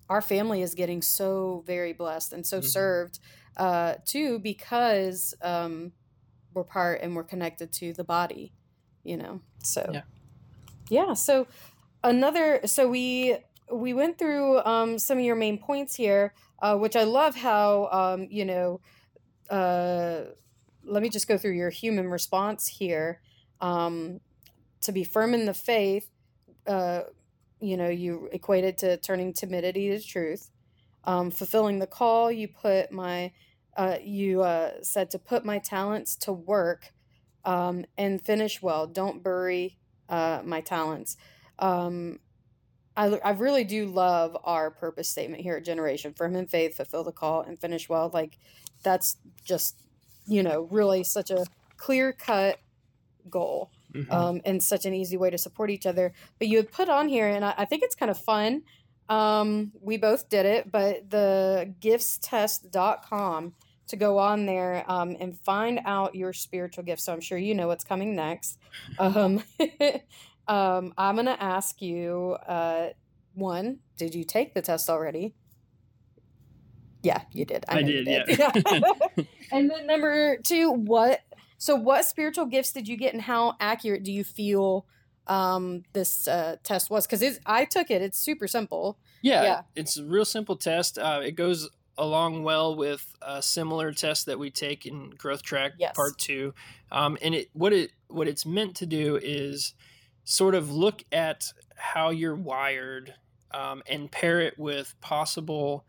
our 0.09 0.23
family 0.23 0.63
is 0.63 0.75
getting 0.75 1.03
so 1.03 1.65
very 1.67 1.93
blessed 1.93 2.33
and 2.33 2.47
so 2.47 2.59
mm-hmm. 2.59 2.67
served 2.67 3.19
uh, 3.57 3.95
too 4.05 4.39
because 4.39 5.35
um, 5.43 5.93
we're 6.55 6.65
part 6.65 7.01
and 7.03 7.17
we're 7.17 7.25
connected 7.25 7.73
to 7.73 7.93
the 7.93 8.05
body, 8.05 8.53
you 9.03 9.17
know. 9.17 9.41
So 9.63 9.89
yeah, 9.93 10.03
yeah. 10.89 11.15
So 11.15 11.47
another 12.05 12.61
so 12.67 12.89
we 12.89 13.37
we 13.73 13.93
went 13.95 14.19
through 14.19 14.59
um, 14.61 14.99
some 14.99 15.19
of 15.19 15.25
your 15.25 15.37
main 15.37 15.59
points 15.59 15.95
here, 15.95 16.35
uh, 16.61 16.77
which 16.77 16.97
I 16.97 17.05
love 17.05 17.35
how, 17.35 17.89
um, 17.91 18.29
you 18.31 18.45
know, 18.45 18.81
uh, 19.51 20.33
let 20.85 21.03
me 21.03 21.09
just 21.09 21.29
go 21.29 21.37
through 21.37 21.53
your 21.53 21.71
human 21.71 22.09
response 22.09 22.69
here. 22.69 23.21
Um, 23.61 24.21
to 24.83 24.93
be 24.93 25.05
firm 25.05 25.35
in 25.35 25.47
the 25.47 25.55
faith, 25.55 26.09
uh, 26.67 27.03
you 27.61 27.77
know, 27.77 27.89
you 27.89 28.29
equated 28.33 28.79
to 28.79 28.97
turning 28.99 29.33
timidity 29.33 29.89
to 29.91 30.01
truth. 30.01 30.51
Um, 31.05 31.31
fulfilling 31.31 31.79
the 31.79 31.87
call, 31.87 32.31
you 32.31 32.49
put 32.49 32.93
my, 32.93 33.33
uh, 33.77 33.97
you 34.03 34.43
uh, 34.43 34.73
said 34.83 35.11
to 35.13 35.19
put 35.19 35.45
my 35.45 35.59
talents 35.59 36.17
to 36.17 36.33
work 36.33 36.93
um, 37.45 37.85
and 37.97 38.21
finish 38.21 38.61
well. 38.61 38.87
Don't 38.87 39.23
bury 39.23 39.79
uh, 40.09 40.43
my 40.45 40.61
talents. 40.61 41.17
Um, 41.59 42.21
I, 42.97 43.07
I 43.25 43.31
really 43.31 43.65
do 43.65 43.87
love 43.87 44.37
our 44.45 44.71
purpose 44.71 45.09
statement 45.09 45.43
here 45.43 45.57
at 45.57 45.65
Generation 45.65 46.15
Firm 46.15 46.35
in 46.37 46.47
faith, 46.47 46.77
fulfill 46.77 47.05
the 47.05 47.13
call, 47.13 47.43
and 47.43 47.59
finish 47.59 47.89
well. 47.89 48.11
Like, 48.13 48.39
that's 48.83 49.17
just, 49.45 49.83
you 50.27 50.43
know, 50.43 50.69
really 50.71 51.05
such 51.05 51.31
a 51.31 51.45
clear 51.77 52.13
cut 52.13 52.59
goal 53.29 53.71
mm-hmm. 53.93 54.13
um, 54.13 54.41
and 54.45 54.63
such 54.63 54.87
an 54.87 54.95
easy 54.95 55.17
way 55.17 55.31
to 55.31 55.39
support 55.39 55.71
each 55.71 55.87
other. 55.87 56.13
But 56.39 56.49
you 56.49 56.57
had 56.57 56.73
put 56.73 56.89
on 56.89 57.09
here, 57.09 57.29
and 57.29 57.45
I, 57.45 57.55
I 57.59 57.65
think 57.65 57.83
it's 57.83 57.95
kind 57.95 58.11
of 58.11 58.19
fun. 58.19 58.63
Um, 59.09 59.73
we 59.81 59.97
both 59.97 60.29
did 60.29 60.47
it, 60.47 60.71
but 60.71 61.11
the 61.11 61.73
giftstest.com 61.81 63.55
to 63.89 63.97
go 63.97 64.19
on 64.19 64.47
there 64.47 64.85
um, 64.89 65.17
and 65.21 65.39
find 65.39 65.81
out 65.85 66.15
your 66.15 66.33
spiritual 66.33 66.83
gifts. 66.83 67.05
So 67.05 67.13
I'm 67.13 67.21
sure 67.21 67.39
you 67.39 67.55
know 67.55 67.69
what's 67.69 67.85
coming 67.85 68.17
next. 68.17 68.59
Um, 68.99 69.43
Um, 70.49 70.95
I'm 70.97 71.17
going 71.17 71.27
to 71.27 71.43
ask 71.43 71.83
you 71.83 72.37
uh, 72.47 72.89
one, 73.35 73.79
did 73.97 74.15
you 74.15 74.25
take 74.25 74.55
the 74.55 74.63
test 74.63 74.89
already? 74.89 75.35
Yeah, 77.03 77.23
you 77.31 77.45
did. 77.45 77.65
I, 77.69 77.79
I 77.79 77.83
did, 77.83 78.05
did, 78.05 78.39
yeah. 78.39 78.91
and 79.53 79.71
then 79.71 79.87
number 79.87 80.39
two, 80.39 80.73
what? 80.73 81.21
So, 81.59 81.77
what 81.77 82.05
spiritual 82.05 82.47
gifts 82.47 82.73
did 82.73 82.89
you 82.89 82.97
get, 82.97 83.13
and 83.13 83.23
how 83.23 83.55
accurate 83.61 84.03
do 84.03 84.13
you 84.13 84.25
feel 84.25 84.87
um, 85.29 85.85
this 85.93 86.27
uh, 86.27 86.57
test 86.65 86.91
was? 86.91 87.07
Because 87.07 87.39
I 87.47 87.65
took 87.65 87.91
it; 87.91 88.03
it's 88.03 88.19
super 88.19 88.49
simple. 88.49 88.99
Yeah, 89.23 89.43
yeah. 89.43 89.61
it's 89.77 89.97
a 89.97 90.05
real 90.05 90.25
simple 90.25 90.57
test. 90.57 90.99
Uh, 90.99 91.21
it 91.23 91.37
goes 91.37 91.69
along 91.97 92.43
well 92.43 92.75
with 92.75 93.15
a 93.23 93.41
similar 93.41 93.93
test 93.93 94.27
that 94.27 94.39
we 94.39 94.51
take 94.51 94.85
in 94.85 95.11
Growth 95.11 95.43
Track 95.43 95.73
yes. 95.79 95.93
Part 95.95 96.19
Two, 96.19 96.55
um, 96.91 97.17
and 97.23 97.37
it 97.37 97.51
what 97.53 97.73
it 97.73 97.93
what 98.09 98.27
it's 98.27 98.45
meant 98.45 98.75
to 98.77 98.87
do 98.87 99.17
is 99.23 99.75
sort 100.27 100.55
of 100.55 100.71
look 100.71 101.03
at 101.13 101.53
how 101.77 102.11
you're 102.11 102.35
wired 102.35 103.15
um, 103.53 103.83
and 103.89 104.11
pair 104.11 104.41
it 104.41 104.59
with 104.59 104.95
possible 105.01 105.87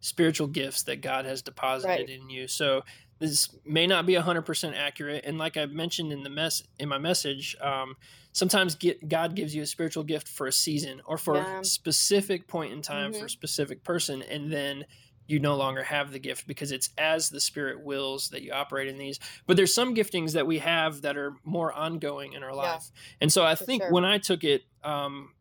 spiritual 0.00 0.46
gifts 0.46 0.84
that 0.84 1.02
God 1.02 1.26
has 1.26 1.42
deposited 1.42 1.88
right. 1.88 2.08
in 2.08 2.30
you. 2.30 2.48
So 2.48 2.82
this 3.18 3.54
may 3.66 3.86
not 3.86 4.06
be 4.06 4.14
100% 4.14 4.74
accurate 4.74 5.24
and 5.26 5.38
like 5.38 5.56
i 5.56 5.66
mentioned 5.66 6.10
in 6.10 6.22
the 6.22 6.30
mess 6.30 6.62
in 6.78 6.88
my 6.88 6.98
message 6.98 7.54
um, 7.60 7.94
sometimes 8.32 8.74
get, 8.74 9.08
god 9.08 9.36
gives 9.36 9.54
you 9.54 9.62
a 9.62 9.66
spiritual 9.66 10.02
gift 10.02 10.26
for 10.26 10.46
a 10.46 10.52
season 10.52 11.00
or 11.04 11.16
for 11.16 11.36
yeah. 11.36 11.60
a 11.60 11.64
specific 11.64 12.48
point 12.48 12.72
in 12.72 12.82
time 12.82 13.12
mm-hmm. 13.12 13.20
for 13.20 13.26
a 13.26 13.30
specific 13.30 13.84
person 13.84 14.22
and 14.22 14.50
then 14.50 14.84
you 15.30 15.38
no 15.38 15.56
longer 15.56 15.84
have 15.84 16.10
the 16.10 16.18
gift 16.18 16.46
because 16.46 16.72
it's 16.72 16.90
as 16.98 17.30
the 17.30 17.40
spirit 17.40 17.82
wills 17.82 18.30
that 18.30 18.42
you 18.42 18.52
operate 18.52 18.88
in 18.88 18.98
these 18.98 19.18
but 19.46 19.56
there's 19.56 19.72
some 19.72 19.94
giftings 19.94 20.32
that 20.32 20.46
we 20.46 20.58
have 20.58 21.02
that 21.02 21.16
are 21.16 21.34
more 21.44 21.72
ongoing 21.72 22.32
in 22.32 22.42
our 22.42 22.54
life 22.54 22.90
yeah, 22.92 23.00
and 23.20 23.32
so 23.32 23.44
i 23.44 23.54
think 23.54 23.82
sure. 23.82 23.92
when 23.92 24.04
i 24.04 24.18
took 24.18 24.44
it 24.44 24.62
um, 24.82 25.32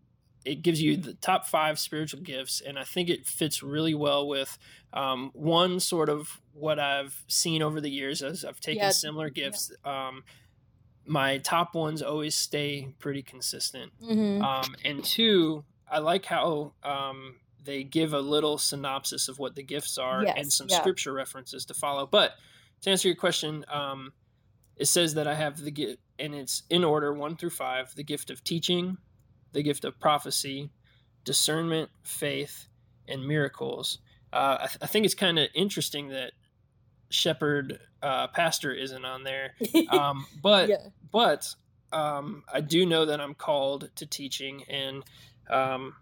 it 0.46 0.62
gives 0.62 0.82
you 0.82 0.98
the 0.98 1.14
top 1.16 1.48
five 1.48 1.80
spiritual 1.80 2.22
gifts 2.22 2.62
and 2.62 2.78
i 2.78 2.84
think 2.84 3.10
it 3.10 3.26
fits 3.26 3.64
really 3.64 3.94
well 3.94 4.28
with 4.28 4.58
um, 4.94 5.32
one 5.34 5.80
sort 5.80 6.10
of 6.10 6.40
what 6.54 6.80
i've 6.80 7.24
seen 7.28 7.62
over 7.62 7.82
the 7.82 7.90
years 7.90 8.22
as 8.22 8.46
i've 8.46 8.60
taken 8.60 8.84
yeah. 8.84 8.92
similar 8.92 9.30
gifts 9.30 9.72
yeah. 9.86 10.08
um, 10.08 10.24
my 11.06 11.40
top 11.40 11.74
ones 11.74 12.04
always 12.04 12.36
stay 12.36 12.94
pretty 13.00 13.24
consistent 13.24 13.92
mm-hmm. 14.02 14.44
Um, 14.44 14.76
and 14.86 15.04
two 15.04 15.64
i 15.90 16.00
like 16.00 16.26
how 16.26 16.74
um, 16.84 17.36
they 17.64 17.84
give 17.84 18.14
a 18.14 18.20
little 18.20 18.58
synopsis 18.58 19.28
of 19.28 19.40
what 19.40 19.56
the 19.56 19.64
gifts 19.64 19.98
are 19.98 20.22
and 20.22 20.52
some 20.52 20.68
yeah. 20.70 20.80
scripture 20.80 21.14
references 21.14 21.66
to 21.66 21.74
follow. 21.74 22.06
But 22.06 22.34
to 22.82 22.90
answer 22.90 23.08
your 23.08 23.16
question, 23.16 23.66
um, 23.72 24.14
it 24.78 24.86
says 24.86 25.14
that 25.16 25.28
I 25.28 25.36
have 25.36 25.62
the 25.62 25.72
gift, 25.72 26.00
and 26.18 26.34
it's 26.34 26.64
in 26.70 26.84
order 26.84 27.14
one 27.14 27.36
through 27.36 27.50
five 27.52 27.94
the 27.96 28.04
gift 28.04 28.30
of 28.30 28.44
teaching, 28.44 28.98
the 29.52 29.62
gift 29.62 29.84
of 29.84 30.00
prophecy, 30.00 30.70
discernment, 31.26 31.90
faith, 32.04 32.68
and 33.08 33.28
miracles. 33.28 34.00
Uh, 34.32 34.58
I, 34.62 34.68
th- 34.68 34.78
I 34.82 34.88
think 34.88 35.06
it's 35.06 35.16
kind 35.16 35.38
of 35.38 35.50
interesting 35.54 36.10
that 36.10 36.32
shepherd 37.10 37.80
uh, 38.02 38.28
pastor 38.28 38.74
isn't 38.74 39.06
on 39.06 39.24
there. 39.24 39.56
Um, 39.90 40.26
but 40.42 40.70
yeah. 40.70 40.88
but 41.12 41.54
um, 41.92 42.44
I 42.52 42.62
do 42.62 42.86
know 42.86 43.06
that 43.06 43.20
I'm 43.20 43.34
called 43.34 43.90
to 43.96 44.06
teaching, 44.06 44.64
and 44.70 45.04
um, 45.50 45.96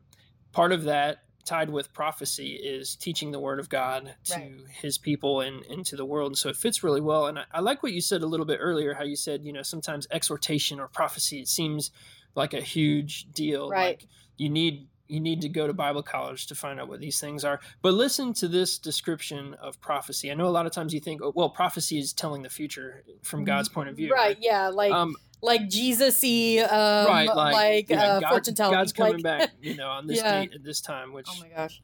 part 0.52 0.74
of 0.74 0.84
that, 0.84 1.20
tied 1.48 1.70
with 1.70 1.94
prophecy, 1.94 2.56
is 2.56 2.96
teaching 2.96 3.32
the 3.32 3.40
Word 3.40 3.60
of 3.60 3.70
God 3.70 4.16
to 4.26 4.34
Right. 4.36 4.54
His 4.82 4.98
people 4.98 5.42
and 5.42 5.66
into 5.66 5.96
the 5.96 6.06
world. 6.06 6.32
And 6.32 6.38
so 6.38 6.50
it 6.50 6.58
fits 6.58 6.84
really 6.84 7.02
well. 7.02 7.26
And 7.28 7.40
I, 7.40 7.46
I 7.52 7.60
like 7.62 7.82
what 7.82 7.94
you 7.94 8.02
said 8.02 8.22
a 8.22 8.28
little 8.28 8.46
bit 8.46 8.60
earlier. 8.62 8.94
How 8.94 9.04
you 9.04 9.16
said, 9.16 9.46
you 9.46 9.54
know, 9.54 9.64
sometimes 9.64 10.08
exhortation 10.12 10.80
or 10.80 10.88
prophecy 10.88 11.40
it 11.40 11.48
seems 11.48 11.92
like 12.36 12.54
a 12.54 12.62
huge 12.62 13.32
deal. 13.34 13.70
Right. 13.70 14.00
Like 14.00 14.08
you 14.38 14.50
need 14.50 14.88
you 15.08 15.20
need 15.20 15.42
to 15.42 15.50
go 15.50 15.68
to 15.68 15.74
Bible 15.74 16.04
college 16.04 16.48
to 16.48 16.56
find 16.56 16.80
out 16.80 16.90
what 16.90 17.00
these 17.00 17.20
things 17.20 17.46
are. 17.46 17.60
But 17.82 17.94
listen 17.94 18.34
to 18.34 18.48
this 18.48 18.78
description 18.78 19.54
of 19.56 19.80
prophecy. 19.80 20.30
I 20.30 20.34
know 20.34 20.48
a 20.48 20.50
lot 20.50 20.66
of 20.66 20.74
times 20.74 20.94
you 20.94 21.00
think, 21.00 21.22
oh, 21.24 21.32
well, 21.34 21.50
prophecy 21.50 21.98
is 21.98 22.12
telling 22.14 22.44
the 22.44 22.50
future 22.50 23.04
from 23.24 23.46
God's 23.46 23.70
point 23.70 23.90
of 23.90 23.96
view. 23.96 24.08
Mm-hmm. 24.08 24.22
Right, 24.22 24.38
yeah, 24.42 24.68
like 24.68 24.92
Um, 24.92 25.16
like 25.42 25.70
Jesus-y, 25.70 26.60
um, 26.70 27.08
right, 27.08 27.28
like, 27.28 27.54
like, 27.54 27.90
yeah, 27.90 28.04
uh, 28.04 28.20
God- 28.20 28.30
fortune 28.30 28.56
telling. 28.56 28.78
God's 28.78 28.94
coming 28.94 29.14
like, 29.14 29.24
back, 29.24 29.52
you 29.62 29.76
know, 29.76 29.90
on 29.90 30.08
this 30.08 30.18
Yeah. 30.18 30.42
date 30.42 30.54
at 30.54 30.64
this 30.64 30.82
time, 30.82 31.14
which 31.14 31.28
Oh 31.30 31.40
my 31.40 31.50
gosh. 31.50 31.82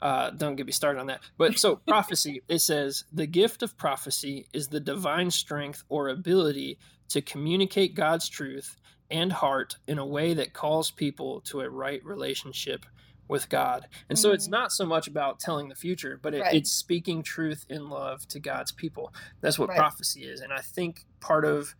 uh, 0.00 0.30
don't 0.30 0.56
get 0.56 0.66
me 0.66 0.72
started 0.72 1.00
on 1.00 1.06
that. 1.06 1.20
But 1.38 1.58
so 1.58 1.76
prophecy, 1.76 2.42
it 2.48 2.58
says 2.60 3.04
the 3.12 3.26
gift 3.26 3.62
of 3.62 3.76
prophecy 3.76 4.46
is 4.52 4.68
the 4.68 4.80
divine 4.80 5.30
strength 5.30 5.84
or 5.88 6.08
ability 6.08 6.78
to 7.10 7.20
communicate 7.22 7.94
God's 7.94 8.28
truth 8.28 8.76
and 9.10 9.32
heart 9.32 9.76
in 9.86 9.98
a 9.98 10.06
way 10.06 10.32
that 10.34 10.54
calls 10.54 10.90
people 10.90 11.40
to 11.42 11.60
a 11.60 11.68
right 11.68 12.02
relationship 12.04 12.86
with 13.28 13.48
God. 13.48 13.86
And 14.08 14.18
so 14.18 14.32
it's 14.32 14.48
Mhm. 14.48 14.52
not 14.52 14.72
so 14.72 14.84
much 14.86 15.06
about 15.06 15.38
telling 15.38 15.68
the 15.68 15.74
future, 15.74 16.18
but 16.22 16.34
it, 16.34 16.40
Right. 16.40 16.54
it's 16.54 16.70
speaking 16.72 17.22
truth 17.22 17.64
in 17.68 17.88
love 17.88 18.26
to 18.28 18.40
God's 18.40 18.72
people. 18.72 19.12
That's 19.40 19.58
what 19.58 19.68
Right. 19.68 19.78
prophecy 19.78 20.24
is. 20.24 20.40
And 20.40 20.52
I 20.52 20.60
think 20.60 21.06
part 21.20 21.44
of 21.44 21.74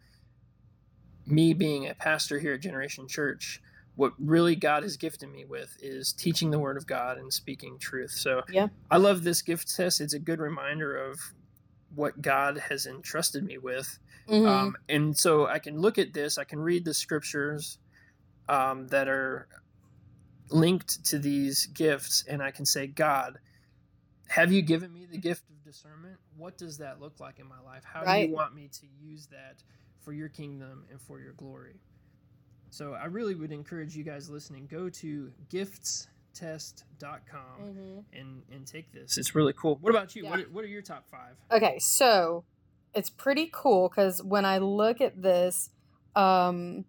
me 1.26 1.52
being 1.54 1.88
a 1.88 1.94
pastor 1.94 2.38
here 2.38 2.54
at 2.54 2.60
Generation 2.60 3.06
Church, 3.08 3.60
what 3.94 4.12
really 4.18 4.56
God 4.56 4.82
has 4.82 4.96
gifted 4.96 5.30
me 5.30 5.44
with 5.44 5.76
is 5.82 6.12
teaching 6.12 6.50
the 6.50 6.58
Word 6.58 6.76
of 6.76 6.86
God 6.86 7.18
and 7.18 7.32
speaking 7.32 7.78
truth. 7.78 8.10
So 8.12 8.42
Yeah. 8.48 8.68
I 8.90 8.96
love 8.96 9.22
this 9.22 9.42
gift 9.42 9.74
test. 9.74 10.00
It's 10.00 10.14
a 10.14 10.18
good 10.18 10.40
reminder 10.40 10.96
of 10.96 11.20
what 11.94 12.22
God 12.22 12.56
has 12.56 12.86
entrusted 12.86 13.44
me 13.44 13.58
with. 13.58 13.98
Mhm. 14.28 14.46
Um, 14.46 14.76
and 14.88 15.16
so 15.18 15.46
I 15.46 15.58
can 15.58 15.78
look 15.78 15.98
at 15.98 16.14
this, 16.14 16.38
I 16.38 16.44
can 16.44 16.58
read 16.58 16.84
the 16.84 16.94
scriptures 16.94 17.78
um, 18.48 18.88
that 18.88 19.08
are 19.08 19.46
linked 20.50 21.04
to 21.06 21.18
these 21.18 21.66
gifts, 21.66 22.24
and 22.26 22.42
I 22.42 22.50
can 22.50 22.66
say, 22.66 22.86
God, 22.86 23.38
have 24.28 24.52
you 24.52 24.62
given 24.62 24.92
me 24.92 25.06
the 25.06 25.18
gift 25.18 25.48
of 25.50 25.62
discernment? 25.62 26.18
What 26.36 26.58
does 26.58 26.78
that 26.78 27.00
look 27.00 27.20
like 27.20 27.38
in 27.38 27.46
my 27.46 27.60
life? 27.60 27.84
How 27.84 28.00
do 28.04 28.10
you 28.26 28.34
want 28.34 28.54
me 28.54 28.68
to 28.68 28.86
use 29.00 29.26
that 29.28 29.62
for 30.02 30.12
your 30.12 30.28
kingdom 30.28 30.84
and 30.90 31.00
for 31.00 31.20
your 31.20 31.32
glory? 31.32 31.80
So 32.70 32.94
I 32.94 33.06
really 33.06 33.34
would 33.34 33.52
encourage 33.52 33.96
you 33.96 34.04
guys 34.04 34.30
listening, 34.30 34.66
go 34.70 34.88
to 34.88 35.32
giftstest.com 35.50 37.60
Mhm. 37.60 38.04
and, 38.12 38.42
and 38.50 38.66
take 38.66 38.92
this. 38.92 39.18
It's 39.18 39.34
really 39.34 39.52
cool. 39.52 39.76
What 39.80 39.90
about 39.90 40.16
you? 40.16 40.24
Yeah. 40.24 40.30
What, 40.30 40.40
are, 40.40 40.44
what 40.44 40.64
are 40.64 40.68
your 40.68 40.82
top 40.82 41.08
five? 41.10 41.36
Okay, 41.50 41.78
so 41.78 42.44
it's 42.94 43.10
pretty 43.10 43.50
cool 43.52 43.88
because 43.88 44.22
when 44.22 44.44
I 44.44 44.58
look 44.58 45.00
at 45.00 45.20
this, 45.20 45.70
um, 46.16 46.84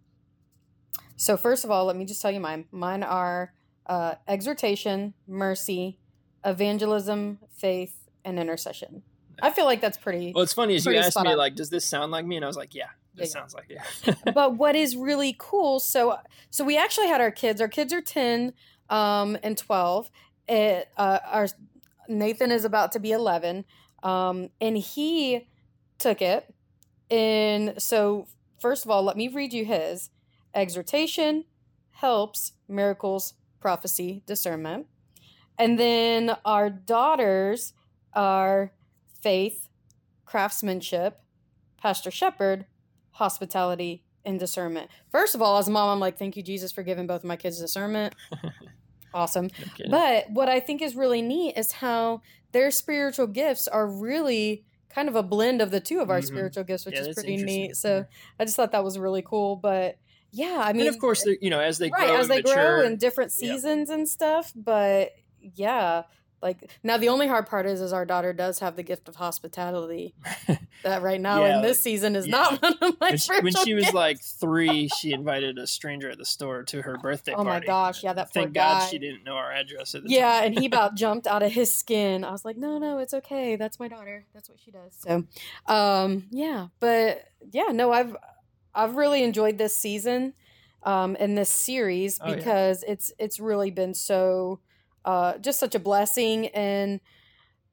so 1.16 1.38
first 1.38 1.64
of 1.64 1.72
all, 1.72 1.86
let 1.86 1.96
me 1.96 2.06
just 2.06 2.22
tell 2.22 2.32
you 2.32 2.40
mine. 2.40 2.66
Mine 2.72 3.04
are 3.04 3.54
uh, 3.86 4.16
exhortation, 4.28 5.14
mercy, 5.28 5.98
evangelism, 6.46 7.40
faith, 7.52 8.10
and 8.26 8.40
intercession. 8.40 9.04
I 9.42 9.52
feel 9.52 9.66
like 9.66 9.82
that's 9.82 9.98
pretty. 9.98 10.32
Well, 10.34 10.44
it's 10.44 10.54
funny 10.54 10.76
as 10.76 10.86
you 10.86 10.92
Pretty 10.92 11.06
asked 11.06 11.20
me, 11.22 11.32
on. 11.32 11.38
like, 11.38 11.56
does 11.56 11.70
this 11.70 11.86
sound 11.86 12.12
like 12.12 12.26
me? 12.26 12.36
And 12.38 12.46
I 12.46 12.48
was 12.48 12.56
like, 12.56 12.76
yeah, 12.76 12.90
this 13.16 13.34
Yeah, 13.34 13.42
yeah. 13.42 13.42
sounds 13.42 13.54
like 13.54 13.70
it. 13.70 14.34
but 14.34 14.56
what 14.58 14.76
is 14.76 14.96
really 14.96 15.36
cool 15.38 15.80
so 15.80 16.18
so 16.50 16.64
we 16.64 16.78
actually 16.78 17.08
had 17.08 17.22
our 17.22 17.32
kids 17.32 17.62
our 17.62 17.68
kids 17.68 17.94
are 17.94 18.02
10 18.02 18.54
um 18.90 19.38
and 19.44 19.58
12 19.58 20.10
it, 20.48 20.90
uh, 20.98 21.20
our 21.26 21.48
nathan 22.08 22.52
is 22.52 22.66
about 22.66 22.92
to 22.92 23.00
be 23.00 23.12
11 23.12 23.66
um 24.04 24.50
and 24.60 24.78
he 24.78 25.48
took 25.98 26.22
it 26.22 26.54
and 27.10 27.76
so 27.82 28.28
first 28.60 28.84
of 28.86 28.92
all 28.92 29.04
let 29.04 29.16
me 29.18 29.28
read 29.28 29.54
you 29.54 29.66
his 29.66 30.10
exhortation 30.54 31.46
helps 31.92 32.54
miracles 32.68 33.34
prophecy 33.60 34.24
discernment 34.26 34.88
and 35.58 35.80
then 35.80 36.36
our 36.44 36.70
daughters 36.70 37.74
are 38.14 38.72
faith 39.22 39.70
craftsmanship 40.26 41.22
pastor 41.78 42.12
shepherd 42.12 42.66
hospitality 43.14 44.04
and 44.26 44.40
discernment. 44.40 44.90
First 45.10 45.34
of 45.36 45.42
all, 45.42 45.58
as 45.58 45.68
a 45.68 45.72
mom, 45.72 45.90
I'm 45.90 46.00
like, 46.00 46.18
thank 46.20 46.38
you, 46.38 46.44
Jesus, 46.44 46.72
for 46.72 46.84
giving 46.84 47.08
both 47.08 47.22
of 47.22 47.26
my 47.26 47.36
kids 47.36 47.60
discernment. 47.60 48.14
awesome. 49.14 49.50
Kidding. 49.50 49.92
But 49.92 50.30
what 50.30 50.50
I 50.50 50.60
think 50.60 50.82
is 50.82 50.96
really 50.96 51.22
neat 51.22 51.58
is 51.58 51.72
how 51.74 52.22
their 52.52 52.72
spiritual 52.72 53.28
gifts 53.28 53.68
are 53.68 53.88
really 53.88 54.64
kind 54.90 55.10
of 55.10 55.16
a 55.16 55.24
blend 55.24 55.62
of 55.62 55.72
the 55.72 55.80
two 55.80 56.00
of 56.00 56.10
our 56.10 56.20
Mhm. 56.20 56.26
spiritual 56.28 56.64
gifts, 56.64 56.86
which 56.86 56.96
Yeah, 56.96 57.02
is 57.02 57.16
pretty 57.16 57.38
neat. 57.38 57.76
So 57.76 58.06
I 58.40 58.46
just 58.46 58.56
thought 58.56 58.72
that 58.74 58.84
was 58.84 58.98
really 59.00 59.24
cool. 59.24 59.56
But 59.56 59.98
yeah, 60.32 60.62
I 60.64 60.72
mean, 60.74 60.86
and 60.88 60.90
of 60.96 61.00
course, 61.02 61.24
they're- 61.24 61.38
you 61.42 61.50
know, 61.50 61.60
as 61.60 61.78
they 61.80 61.90
right 61.90 62.08
grow 62.08 62.16
as 62.18 62.28
they 62.28 62.38
mature, 62.42 62.54
grow 62.78 62.86
in 62.86 62.98
different 62.98 63.32
Yeah. 63.40 63.54
seasons 63.54 63.90
and 63.90 64.08
stuff. 64.08 64.52
But 64.56 65.12
yeah. 65.42 66.04
Like 66.44 66.70
now, 66.84 66.98
the 66.98 67.08
only 67.10 67.28
hard 67.28 67.48
part 67.48 67.66
is, 67.66 67.82
is 67.82 67.94
our 67.94 68.06
daughter 68.06 68.34
does 68.34 68.60
have 68.60 68.76
the 68.76 68.84
gift 68.84 69.08
of 69.10 69.16
hospitality. 69.16 70.14
That 70.84 71.02
right 71.02 71.22
now 71.22 71.46
Yeah, 71.46 71.56
in 71.56 71.62
this 71.62 71.82
season 71.82 72.14
is 72.14 72.28
yeah. 72.28 72.32
not 72.32 72.62
one 72.62 72.74
of 72.82 73.00
my 73.00 73.12
when, 73.12 73.18
she, 73.18 73.40
when 73.42 73.54
she 73.64 73.74
was 73.74 73.94
like 73.94 74.22
three, 74.22 74.90
she 75.00 75.14
invited 75.14 75.58
a 75.58 75.66
stranger 75.66 76.10
at 76.10 76.18
the 76.18 76.26
store 76.26 76.64
to 76.64 76.82
her 76.82 76.98
birthday 76.98 77.34
Oh 77.38 77.46
my 77.46 77.62
gosh, 77.62 78.04
yeah, 78.04 78.12
that 78.12 78.34
Thank 78.34 78.52
God 78.54 78.80
guy. 78.80 78.88
she 78.88 79.00
didn't 79.00 79.24
know 79.24 79.36
our 79.38 79.50
address 79.50 79.96
at 79.96 80.04
the 80.04 80.10
yeah 80.10 80.44
and 80.44 80.60
he 80.60 80.66
about 80.66 80.96
jumped 81.04 81.26
out 81.26 81.42
of 81.42 81.54
his 81.54 81.72
skin 81.74 82.26
i 82.26 82.32
was 82.32 82.44
like 82.44 82.58
no 82.58 82.78
no 82.80 82.98
it's 82.98 83.14
okay 83.14 83.56
that's 83.56 83.80
my 83.80 83.88
daughter 83.88 84.26
that's 84.34 84.50
what 84.50 84.60
she 84.60 84.72
does 84.72 84.94
so 84.98 85.24
um 85.74 86.26
yeah 86.32 86.68
but 86.82 87.30
yeah 87.54 87.68
no 87.72 87.94
i've 87.94 88.18
i've 88.76 88.96
really 88.98 89.24
enjoyed 89.24 89.58
this 89.58 89.78
season 89.78 90.34
um 90.84 91.16
and 91.18 91.38
this 91.38 91.50
series 91.50 92.20
Oh, 92.22 92.28
yeah. 92.30 92.36
because 92.36 92.84
it's 92.86 93.14
it's 93.18 93.40
really 93.40 93.72
been 93.72 93.94
so 93.94 94.60
uh 95.06 95.38
just 95.40 95.60
such 95.60 95.76
a 95.76 95.80
blessing 95.80 96.48
and 96.48 97.00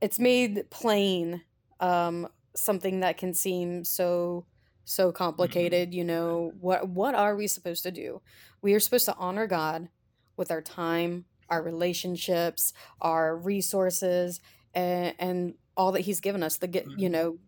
it's 0.01 0.19
made 0.19 0.69
plain 0.71 1.43
um 1.81 2.29
something 2.55 3.01
that 3.01 3.17
can 3.17 3.33
seem 3.35 3.85
so 3.85 4.47
so 4.85 5.13
complicated 5.13 5.95
you 5.95 6.05
know 6.05 6.53
what 6.61 6.89
what 6.89 7.15
are 7.15 7.37
we 7.37 7.47
supposed 7.47 7.83
to 7.85 7.93
do? 7.93 8.21
We 8.63 8.75
are 8.75 8.81
supposed 8.81 9.07
to 9.07 9.15
honor 9.17 9.47
god 9.47 9.89
with 10.37 10.51
our 10.51 10.63
time 10.63 11.27
our 11.49 11.63
relationships 11.63 12.73
our 13.01 13.37
resources 13.37 14.41
and, 14.75 15.15
and 15.19 15.55
all 15.77 15.93
that 15.93 16.01
he's 16.03 16.21
given 16.21 16.43
us 16.43 16.57
the 16.59 16.67
get 16.67 16.87
you 16.99 17.09
Mhm. 17.09 17.13
know 17.13 17.39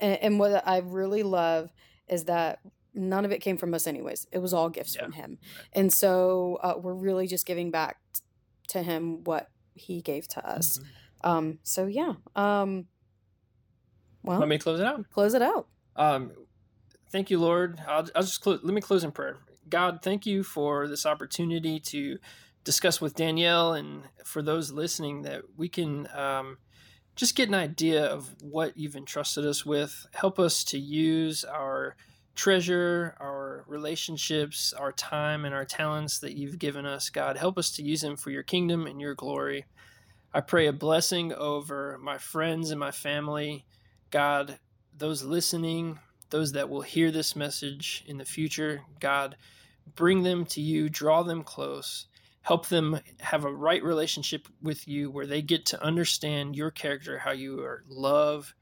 and, 0.00 0.18
and 0.22 0.38
what 0.38 0.66
i 0.66 0.78
really 0.78 1.22
love 1.22 1.72
is 2.08 2.24
that 2.24 2.60
none 2.94 3.24
of 3.24 3.32
it 3.32 3.40
came 3.40 3.56
from 3.56 3.72
us 3.72 3.86
anyways. 3.86 4.26
It 4.32 4.38
was 4.40 4.52
all 4.52 4.68
gifts 4.68 4.94
Yeah. 4.94 5.04
from 5.04 5.12
him. 5.12 5.38
And 5.72 5.90
so 5.90 6.58
uh, 6.62 6.74
we're 6.78 6.92
really 6.92 7.26
just 7.26 7.46
giving 7.46 7.70
back 7.70 7.96
to 8.72 8.82
him 8.82 9.24
what 9.24 9.48
he 9.74 10.00
gave 10.02 10.28
to 10.28 10.46
us 10.46 10.78
Mhm. 10.78 11.28
um 11.30 11.58
so 11.62 11.86
yeah 11.86 12.14
um 12.36 12.86
well 14.22 14.38
Let 14.40 14.48
me 14.48 14.58
close 14.58 14.80
it 14.80 14.86
out. 14.86 15.08
close 15.10 15.34
it 15.34 15.42
out 15.42 15.66
Um, 15.96 16.32
thank 17.10 17.30
you, 17.30 17.38
Lord. 17.38 17.80
I'll, 17.86 18.08
I'll 18.14 18.22
just 18.22 18.40
close. 18.40 18.60
Let 18.62 18.72
me 18.72 18.80
close 18.80 19.04
in 19.04 19.12
prayer. 19.12 19.36
God, 19.68 20.00
thank 20.02 20.24
you 20.24 20.42
for 20.42 20.88
this 20.88 21.04
opportunity 21.04 21.78
to 21.80 22.18
discuss 22.64 22.98
with 23.00 23.14
Danielle 23.14 23.74
and 23.74 24.04
for 24.24 24.40
those 24.40 24.72
listening 24.72 25.22
that 25.22 25.42
we 25.56 25.68
can 25.68 26.08
um, 26.14 26.56
just 27.14 27.36
get 27.36 27.48
an 27.48 27.54
idea 27.54 28.04
of 28.06 28.34
what 28.40 28.76
you've 28.78 28.96
entrusted 28.96 29.44
us 29.44 29.66
with. 29.66 30.06
Help 30.14 30.38
us 30.38 30.64
to 30.64 30.78
use 30.78 31.44
our 31.44 31.94
treasure, 32.34 33.16
our 33.20 33.64
relationships, 33.66 34.72
our 34.72 34.92
time, 34.92 35.44
and 35.44 35.54
our 35.54 35.64
talents 35.64 36.18
that 36.20 36.36
you've 36.36 36.58
given 36.58 36.86
us. 36.86 37.10
God, 37.10 37.36
help 37.36 37.58
us 37.58 37.70
to 37.72 37.82
use 37.82 38.00
them 38.00 38.16
for 38.16 38.30
your 38.30 38.42
kingdom 38.42 38.86
and 38.86 39.00
your 39.00 39.14
glory. 39.14 39.66
I 40.32 40.40
pray 40.40 40.66
a 40.66 40.72
blessing 40.72 41.32
over 41.34 41.98
my 42.02 42.18
friends 42.18 42.70
and 42.70 42.80
my 42.80 42.90
family. 42.90 43.66
God, 44.10 44.58
those 44.96 45.22
listening, 45.22 45.98
those 46.30 46.52
that 46.52 46.70
will 46.70 46.80
hear 46.80 47.10
this 47.10 47.36
message 47.36 48.02
in 48.06 48.16
the 48.16 48.24
future, 48.24 48.82
God, 48.98 49.36
bring 49.94 50.22
them 50.22 50.46
to 50.46 50.60
you, 50.60 50.88
draw 50.88 51.22
them 51.22 51.42
close, 51.42 52.06
help 52.42 52.68
them 52.68 53.00
have 53.20 53.44
a 53.44 53.52
right 53.52 53.82
relationship 53.82 54.48
with 54.62 54.88
you 54.88 55.10
where 55.10 55.26
they 55.26 55.42
get 55.42 55.66
to 55.66 55.82
understand 55.82 56.56
your 56.56 56.70
character, 56.70 57.18
how 57.18 57.32
you 57.32 57.60
are 57.60 57.84
love 57.88 58.54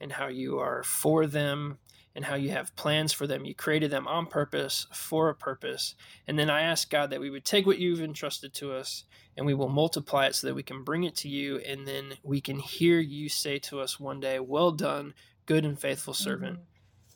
and 0.00 0.12
how 0.12 0.28
you 0.28 0.58
are 0.58 0.82
for 0.84 1.26
them 1.26 1.78
and 2.16 2.24
how 2.24 2.34
you 2.34 2.50
have 2.50 2.74
plans 2.76 3.12
for 3.12 3.26
them. 3.26 3.44
You 3.44 3.54
created 3.54 3.90
them 3.90 4.08
on 4.08 4.26
purpose 4.26 4.86
for 4.90 5.28
a 5.28 5.34
purpose. 5.34 5.94
And 6.26 6.38
then 6.38 6.48
I 6.48 6.62
ask 6.62 6.90
God 6.90 7.10
that 7.10 7.20
we 7.20 7.28
would 7.28 7.44
take 7.44 7.66
what 7.66 7.78
you've 7.78 8.00
entrusted 8.00 8.54
to 8.54 8.72
us 8.72 9.04
and 9.36 9.44
we 9.44 9.52
will 9.52 9.68
multiply 9.68 10.26
it 10.26 10.34
so 10.34 10.46
that 10.46 10.54
we 10.54 10.62
can 10.62 10.82
bring 10.82 11.04
it 11.04 11.14
to 11.16 11.28
you 11.28 11.58
and 11.58 11.86
then 11.86 12.14
we 12.22 12.40
can 12.40 12.58
hear 12.58 12.98
you 12.98 13.28
say 13.28 13.58
to 13.58 13.80
us 13.80 14.00
one 14.00 14.18
day, 14.18 14.40
Well 14.40 14.72
done, 14.72 15.12
good 15.44 15.66
and 15.66 15.78
faithful 15.78 16.14
servant. 16.14 16.54
Mm-hmm. 16.54 16.62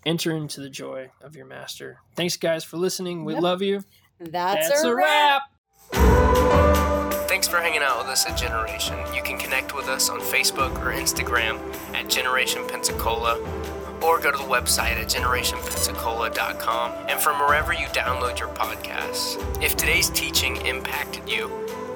Enter 0.06 0.36
into 0.36 0.60
the 0.60 0.70
joy 0.70 1.10
of 1.22 1.34
your 1.34 1.46
master. 1.46 2.00
Thanks, 2.14 2.36
guys, 2.36 2.62
for 2.62 2.76
listening. 2.76 3.24
We 3.24 3.34
yep. 3.34 3.42
love 3.42 3.62
you. 3.62 3.82
That's, 4.18 4.68
That's 4.68 4.84
a, 4.84 4.90
a 4.90 4.94
wrap. 4.94 5.42
wrap. 5.92 7.12
Thanks 7.28 7.48
for 7.48 7.56
hanging 7.56 7.80
out 7.82 7.98
with 7.98 8.08
us 8.08 8.26
at 8.26 8.36
Generation. 8.36 8.98
You 9.14 9.22
can 9.22 9.38
connect 9.38 9.74
with 9.74 9.88
us 9.88 10.10
on 10.10 10.20
Facebook 10.20 10.72
or 10.82 10.92
Instagram 10.92 11.58
at 11.94 12.08
Generation 12.08 12.66
Pensacola 12.66 13.38
or 14.02 14.18
go 14.18 14.30
to 14.30 14.38
the 14.38 14.44
website 14.44 14.96
at 14.96 15.08
generationpensacola.com 15.08 16.92
and 17.08 17.20
from 17.20 17.38
wherever 17.38 17.72
you 17.72 17.86
download 17.86 18.38
your 18.38 18.48
podcasts. 18.48 19.36
If 19.62 19.76
today's 19.76 20.10
teaching 20.10 20.56
impacted 20.66 21.28
you, 21.28 21.50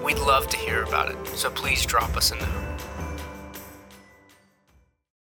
we'd 0.04 0.18
love 0.18 0.48
to 0.48 0.56
hear 0.56 0.82
about 0.82 1.10
it, 1.10 1.26
so 1.28 1.50
please 1.50 1.84
drop 1.86 2.16
us 2.16 2.30
a 2.30 2.36
note. 2.36 2.93